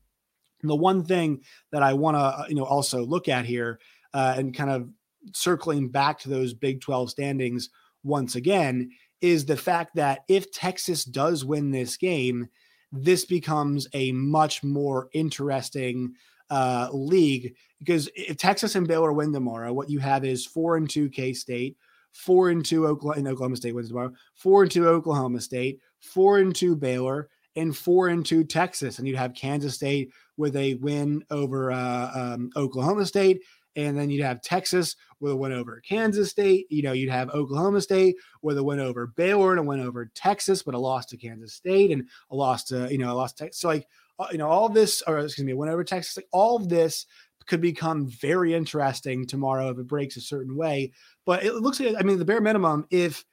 And 0.62 0.70
the 0.70 0.76
one 0.76 1.04
thing 1.04 1.42
that 1.72 1.82
I 1.82 1.92
want 1.92 2.16
to, 2.16 2.20
uh, 2.20 2.44
you 2.48 2.54
know, 2.54 2.64
also 2.64 3.04
look 3.04 3.28
at 3.28 3.44
here 3.44 3.78
uh, 4.14 4.34
and 4.36 4.54
kind 4.54 4.70
of 4.70 4.88
circling 5.32 5.88
back 5.88 6.18
to 6.20 6.28
those 6.28 6.54
Big 6.54 6.80
12 6.80 7.10
standings 7.10 7.70
once 8.02 8.34
again 8.34 8.90
is 9.20 9.46
the 9.46 9.56
fact 9.56 9.94
that 9.96 10.20
if 10.28 10.52
Texas 10.52 11.04
does 11.04 11.44
win 11.44 11.70
this 11.70 11.96
game, 11.96 12.48
this 12.92 13.24
becomes 13.24 13.88
a 13.94 14.12
much 14.12 14.62
more 14.62 15.08
interesting 15.12 16.12
uh, 16.50 16.88
league 16.92 17.54
because 17.78 18.08
if 18.14 18.37
Texas 18.37 18.74
and 18.74 18.87
Baylor 18.87 19.12
win 19.12 19.32
tomorrow, 19.32 19.72
what 19.72 19.90
you 19.90 19.98
have 19.98 20.24
is 20.24 20.46
four 20.46 20.76
and 20.76 20.88
two 20.88 21.08
K 21.08 21.32
State, 21.32 21.76
four 22.12 22.50
and 22.50 22.64
two 22.64 22.87
Oklahoma, 22.87 23.18
and 23.18 23.28
Oklahoma 23.28 23.56
State 23.56 23.74
wins 23.74 23.88
tomorrow, 23.88 24.12
four 24.34 24.62
and 24.62 24.70
two 24.70 24.88
Oklahoma 24.88 25.40
State, 25.40 25.80
four 26.00 26.38
and 26.38 26.54
two 26.54 26.76
Baylor, 26.76 27.28
and 27.56 27.76
four 27.76 28.08
and 28.08 28.24
two 28.24 28.44
Texas, 28.44 28.98
and 28.98 29.06
you'd 29.06 29.16
have 29.16 29.34
Kansas 29.34 29.74
State 29.74 30.10
with 30.37 30.56
a 30.56 30.74
win 30.74 31.24
over 31.30 31.72
uh, 31.72 32.10
um, 32.14 32.50
Oklahoma 32.56 33.06
State, 33.06 33.42
and 33.76 33.98
then 33.98 34.10
you'd 34.10 34.24
have 34.24 34.42
Texas 34.42 34.96
with 35.20 35.32
a 35.32 35.37
win 35.37 35.52
over 35.52 35.82
Kansas 35.87 36.30
State. 36.30 36.66
You 36.70 36.82
know, 36.82 36.92
you'd 36.92 37.10
have 37.10 37.30
Oklahoma 37.30 37.80
State 37.80 38.16
with 38.42 38.58
a 38.58 38.64
win 38.64 38.80
over 38.80 39.06
Baylor 39.06 39.50
and 39.50 39.60
a 39.60 39.62
win 39.62 39.80
over 39.80 40.10
Texas, 40.14 40.62
but 40.62 40.74
a 40.74 40.78
loss 40.78 41.06
to 41.06 41.16
Kansas 41.16 41.54
State 41.54 41.90
and 41.90 42.08
a 42.30 42.37
loss 42.37 42.64
to 42.64 42.90
you 42.90 42.98
know 42.98 43.12
a 43.12 43.14
loss 43.14 43.32
to 43.34 43.44
Texas. 43.44 43.60
So 43.60 43.68
like 43.68 43.87
uh, 44.18 44.26
you 44.32 44.38
know 44.38 44.48
all 44.48 44.68
this, 44.68 45.02
or 45.06 45.18
excuse 45.18 45.44
me, 45.44 45.52
a 45.52 45.56
win 45.56 45.68
over 45.68 45.84
Texas. 45.84 46.16
Like 46.16 46.28
all 46.32 46.56
of 46.56 46.68
this 46.68 47.06
could 47.46 47.60
become 47.60 48.06
very 48.06 48.54
interesting 48.54 49.26
tomorrow 49.26 49.68
if 49.68 49.78
it 49.78 49.87
breaks 49.87 50.16
a 50.16 50.20
certain 50.20 50.56
way. 50.56 50.92
But 51.26 51.44
it 51.44 51.54
looks 51.54 51.80
like 51.80 51.96
I 51.98 52.02
mean 52.02 52.18
the 52.18 52.24
bare 52.24 52.40
minimum 52.40 52.87
if 52.90 53.24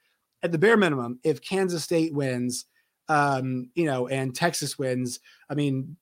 at 0.42 0.52
the 0.52 0.58
bare 0.58 0.76
minimum 0.76 1.20
if 1.22 1.40
Kansas 1.40 1.84
State 1.84 2.14
wins 2.14 2.66
um, 3.08 3.70
you 3.74 3.84
know, 3.84 4.08
and 4.08 4.34
Texas 4.34 4.78
wins, 4.78 5.20
I 5.50 5.54
mean, 5.54 5.96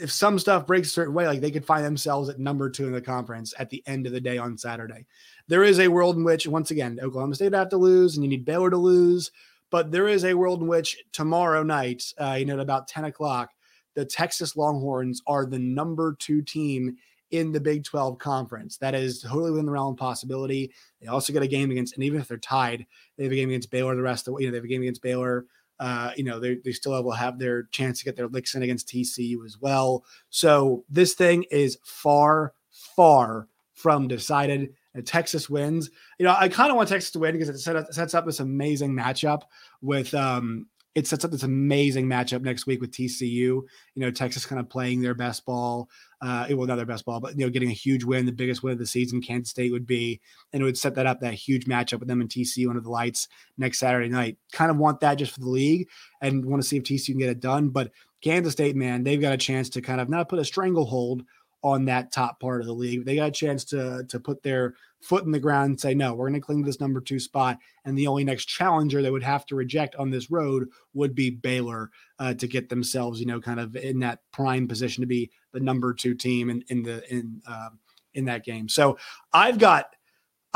if 0.00 0.10
some 0.10 0.38
stuff 0.38 0.66
breaks 0.66 0.88
a 0.88 0.92
certain 0.92 1.14
way, 1.14 1.26
like 1.26 1.40
they 1.40 1.50
could 1.50 1.64
find 1.64 1.84
themselves 1.84 2.28
at 2.28 2.38
number 2.38 2.68
two 2.68 2.86
in 2.86 2.92
the 2.92 3.00
conference 3.00 3.54
at 3.58 3.70
the 3.70 3.82
end 3.86 4.06
of 4.06 4.12
the 4.12 4.20
day 4.20 4.38
on 4.38 4.58
Saturday. 4.58 5.06
There 5.46 5.64
is 5.64 5.78
a 5.78 5.88
world 5.88 6.16
in 6.16 6.24
which, 6.24 6.46
once 6.46 6.70
again, 6.70 6.98
Oklahoma 7.02 7.34
State 7.34 7.52
have 7.52 7.68
to 7.70 7.76
lose, 7.76 8.16
and 8.16 8.24
you 8.24 8.30
need 8.30 8.44
Baylor 8.44 8.70
to 8.70 8.76
lose. 8.76 9.30
But 9.70 9.90
there 9.90 10.08
is 10.08 10.24
a 10.24 10.34
world 10.34 10.62
in 10.62 10.68
which 10.68 10.96
tomorrow 11.12 11.62
night, 11.62 12.04
uh, 12.18 12.36
you 12.38 12.44
know, 12.44 12.54
at 12.54 12.60
about 12.60 12.88
10 12.88 13.04
o'clock, 13.04 13.50
the 13.94 14.04
Texas 14.04 14.56
Longhorns 14.56 15.22
are 15.26 15.46
the 15.46 15.58
number 15.58 16.16
two 16.18 16.42
team 16.42 16.96
in 17.30 17.52
the 17.52 17.60
Big 17.60 17.84
12 17.84 18.18
conference. 18.18 18.76
That 18.76 18.94
is 18.94 19.22
totally 19.22 19.50
within 19.50 19.66
the 19.66 19.72
realm 19.72 19.94
of 19.94 19.98
possibility. 19.98 20.72
They 21.00 21.08
also 21.08 21.32
get 21.32 21.42
a 21.42 21.48
game 21.48 21.70
against, 21.70 21.94
and 21.94 22.04
even 22.04 22.20
if 22.20 22.28
they're 22.28 22.38
tied, 22.38 22.86
they 23.16 23.24
have 23.24 23.32
a 23.32 23.36
game 23.36 23.48
against 23.48 23.70
Baylor 23.70 23.96
the 23.96 24.02
rest 24.02 24.28
of 24.28 24.34
the, 24.34 24.40
you 24.40 24.46
know, 24.46 24.52
they 24.52 24.58
have 24.58 24.64
a 24.64 24.68
game 24.68 24.82
against 24.82 25.02
Baylor 25.02 25.46
uh, 25.80 26.12
you 26.16 26.24
know, 26.24 26.38
they, 26.38 26.56
they 26.64 26.72
still 26.72 27.02
will 27.02 27.12
have 27.12 27.38
their 27.38 27.64
chance 27.64 27.98
to 27.98 28.04
get 28.04 28.16
their 28.16 28.28
licks 28.28 28.54
in 28.54 28.62
against 28.62 28.88
TCU 28.88 29.44
as 29.44 29.58
well. 29.60 30.04
So 30.30 30.84
this 30.88 31.14
thing 31.14 31.44
is 31.50 31.78
far, 31.84 32.54
far 32.70 33.48
from 33.74 34.08
decided. 34.08 34.74
And 34.94 35.04
Texas 35.04 35.50
wins. 35.50 35.90
You 36.18 36.26
know, 36.26 36.36
I 36.38 36.48
kind 36.48 36.70
of 36.70 36.76
want 36.76 36.88
Texas 36.88 37.10
to 37.12 37.18
win 37.18 37.36
because 37.36 37.48
it 37.48 37.58
sets 37.92 38.14
up 38.14 38.24
this 38.24 38.38
amazing 38.38 38.92
matchup 38.92 39.42
with 39.82 40.14
um, 40.14 40.68
it 40.94 41.06
sets 41.08 41.24
up 41.24 41.30
this 41.32 41.42
amazing 41.42 42.06
matchup 42.06 42.42
next 42.42 42.66
week 42.66 42.80
with 42.80 42.92
TCU. 42.92 43.22
You 43.22 43.66
know, 43.96 44.10
Texas 44.10 44.46
kind 44.46 44.60
of 44.60 44.68
playing 44.68 45.02
their 45.02 45.14
best 45.14 45.44
ball. 45.44 45.88
Uh, 46.22 46.46
well, 46.50 46.66
not 46.66 46.76
their 46.76 46.86
best 46.86 47.04
ball, 47.04 47.20
but 47.20 47.36
you 47.36 47.44
know, 47.44 47.50
getting 47.50 47.70
a 47.70 47.74
huge 47.74 48.04
win, 48.04 48.26
the 48.26 48.32
biggest 48.32 48.62
win 48.62 48.72
of 48.72 48.78
the 48.78 48.86
season. 48.86 49.20
Kansas 49.20 49.50
State 49.50 49.72
would 49.72 49.86
be, 49.86 50.20
and 50.52 50.62
it 50.62 50.64
would 50.64 50.78
set 50.78 50.94
that 50.94 51.06
up 51.06 51.20
that 51.20 51.34
huge 51.34 51.66
matchup 51.66 51.98
with 51.98 52.08
them 52.08 52.20
and 52.20 52.30
TCU 52.30 52.68
under 52.68 52.80
the 52.80 52.90
lights 52.90 53.28
next 53.58 53.80
Saturday 53.80 54.08
night. 54.08 54.38
Kind 54.52 54.70
of 54.70 54.76
want 54.76 55.00
that 55.00 55.16
just 55.16 55.32
for 55.32 55.40
the 55.40 55.48
league, 55.48 55.88
and 56.22 56.44
want 56.44 56.62
to 56.62 56.68
see 56.68 56.76
if 56.76 56.84
TCU 56.84 57.06
can 57.06 57.18
get 57.18 57.28
it 57.28 57.40
done. 57.40 57.70
But 57.70 57.90
Kansas 58.22 58.52
State, 58.52 58.76
man, 58.76 59.02
they've 59.02 59.20
got 59.20 59.34
a 59.34 59.38
chance 59.38 59.68
to 59.70 59.82
kind 59.82 60.00
of 60.00 60.08
not 60.08 60.28
put 60.28 60.38
a 60.38 60.44
stranglehold 60.44 61.24
on 61.64 61.86
that 61.86 62.12
top 62.12 62.38
part 62.38 62.60
of 62.60 62.66
the 62.66 62.74
league. 62.74 63.06
They 63.06 63.16
got 63.16 63.28
a 63.28 63.32
chance 63.32 63.64
to 63.64 64.04
to 64.08 64.20
put 64.20 64.42
their 64.42 64.74
foot 65.00 65.24
in 65.24 65.32
the 65.32 65.40
ground 65.40 65.70
and 65.70 65.80
say, 65.80 65.94
no, 65.94 66.14
we're 66.14 66.28
going 66.28 66.40
to 66.40 66.44
cling 66.44 66.62
to 66.62 66.66
this 66.66 66.80
number 66.80 67.00
two 67.00 67.18
spot. 67.18 67.58
And 67.84 67.96
the 67.96 68.06
only 68.06 68.22
next 68.22 68.46
challenger 68.46 69.02
they 69.02 69.10
would 69.10 69.22
have 69.22 69.44
to 69.46 69.56
reject 69.56 69.96
on 69.96 70.10
this 70.10 70.30
road 70.30 70.68
would 70.92 71.14
be 71.14 71.30
Baylor 71.30 71.90
uh, 72.18 72.34
to 72.34 72.46
get 72.46 72.68
themselves, 72.68 73.18
you 73.18 73.26
know, 73.26 73.40
kind 73.40 73.60
of 73.60 73.76
in 73.76 73.98
that 74.00 74.20
prime 74.30 74.68
position 74.68 75.00
to 75.00 75.06
be 75.06 75.30
the 75.52 75.60
number 75.60 75.92
two 75.94 76.14
team 76.14 76.50
in, 76.50 76.62
in 76.68 76.82
the 76.82 77.02
in 77.12 77.40
uh, 77.48 77.70
in 78.12 78.26
that 78.26 78.44
game. 78.44 78.68
So 78.68 78.98
I've 79.32 79.58
got. 79.58 79.86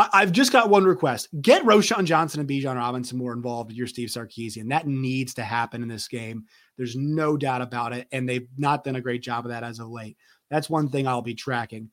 I've 0.01 0.31
just 0.31 0.53
got 0.53 0.71
one 0.71 0.85
request. 0.85 1.27
Get 1.42 1.64
Roschon 1.64 2.05
Johnson 2.05 2.38
and 2.38 2.49
Bijan 2.49 2.77
Robinson 2.77 3.18
more 3.18 3.33
involved 3.33 3.71
with 3.71 3.77
your 3.77 3.88
Steve 3.88 4.11
Sarkisian. 4.11 4.68
That 4.68 4.87
needs 4.87 5.35
to 5.35 5.42
happen 5.42 5.83
in 5.83 5.88
this 5.88 6.07
game. 6.07 6.44
There's 6.77 6.94
no 6.94 7.37
doubt 7.37 7.62
about 7.62 7.92
it. 7.92 8.07
And 8.12 8.29
they've 8.29 8.47
not 8.57 8.85
done 8.85 8.94
a 8.94 9.01
great 9.01 9.23
job 9.23 9.44
of 9.44 9.51
that 9.51 9.64
as 9.64 9.81
of 9.81 9.88
late. 9.88 10.16
That's 10.50 10.70
one 10.70 10.88
thing 10.88 11.06
I'll 11.06 11.22
be 11.22 11.34
tracking. 11.34 11.90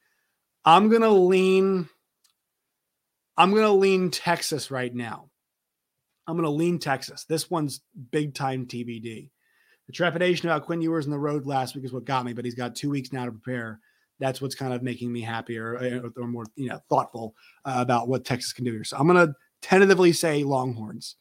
I'm 0.63 0.89
going 0.89 1.01
to 1.01 1.09
lean 1.09 1.89
I'm 3.37 3.51
going 3.51 3.63
to 3.63 3.71
lean 3.71 4.11
Texas 4.11 4.71
right 4.71 4.93
now. 4.93 5.29
I'm 6.27 6.35
going 6.35 6.45
to 6.45 6.49
lean 6.49 6.79
Texas. 6.79 7.25
This 7.25 7.51
one's 7.51 7.81
big 8.11 8.33
time 8.33 8.65
TBD. 8.65 9.29
The 9.87 9.93
trepidation 9.93 10.49
about 10.49 10.65
Quinn 10.65 10.81
Ewers 10.81 11.05
in 11.05 11.11
the 11.11 11.19
road 11.19 11.45
last 11.45 11.75
week 11.75 11.85
is 11.85 11.93
what 11.93 12.05
got 12.05 12.25
me, 12.25 12.33
but 12.33 12.45
he's 12.45 12.55
got 12.55 12.75
two 12.75 12.89
weeks 12.89 13.13
now 13.13 13.25
to 13.25 13.31
prepare. 13.31 13.79
That's 14.19 14.41
what's 14.41 14.55
kind 14.55 14.73
of 14.73 14.81
making 14.81 15.11
me 15.11 15.21
happier 15.21 15.77
uh, 15.77 16.09
or 16.19 16.27
more, 16.27 16.45
you 16.55 16.69
know, 16.69 16.79
thoughtful 16.89 17.35
uh, 17.65 17.75
about 17.77 18.07
what 18.07 18.25
Texas 18.25 18.53
can 18.53 18.63
do 18.63 18.71
here. 18.71 18.83
So 18.83 18.97
I'm 18.97 19.07
going 19.07 19.27
to 19.27 19.33
tentatively 19.61 20.13
say 20.13 20.43
Longhorns. 20.43 21.17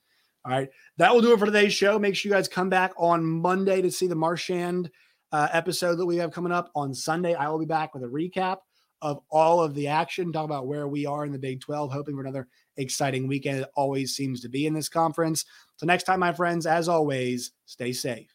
All 0.47 0.53
right. 0.53 0.69
That 0.99 1.13
will 1.13 1.21
do 1.21 1.33
it 1.33 1.39
for 1.39 1.47
today's 1.47 1.75
show. 1.75 1.99
Make 1.99 2.15
sure 2.15 2.31
you 2.31 2.35
guys 2.35 2.49
come 2.49 2.71
back 2.71 2.93
on 2.97 3.25
Monday 3.25 3.83
to 3.83 3.91
see 3.91 4.07
the 4.07 4.15
Marchand 4.15 4.91
uh, 5.35 5.49
episode 5.53 5.97
that 5.97 6.07
we 6.07 6.17
have 6.17 6.31
coming 6.31 6.53
up. 6.53 6.71
On 6.77 6.95
Sunday, 6.95 7.35
I 7.35 7.49
will 7.49 7.59
be 7.59 7.67
back 7.67 7.93
with 7.93 8.05
a 8.05 8.07
recap 8.07 8.59
of 9.03 9.21
all 9.31 9.61
of 9.61 9.75
the 9.75 9.89
action, 9.89 10.33
talk 10.33 10.45
about 10.45 10.69
where 10.69 10.87
we 10.87 11.07
are 11.07 11.27
in 11.27 11.33
the 11.33 11.39
Big 11.39 11.61
12, 11.61 11.93
hoping 11.93 12.15
for 12.15 12.21
another 12.21 12.47
exciting 12.77 13.27
weekend. 13.27 13.59
It 13.59 13.69
always 13.75 14.15
seems 14.15 14.41
to 14.43 14.49
be 14.49 14.67
in 14.67 14.75
this 14.75 14.89
conference. 14.89 15.45
So, 15.77 15.87
next 15.87 16.05
time, 16.05 16.21
my 16.21 16.33
friends, 16.33 16.67
as 16.67 16.89
always, 16.89 17.51
stay 17.67 17.93
safe. 17.93 18.34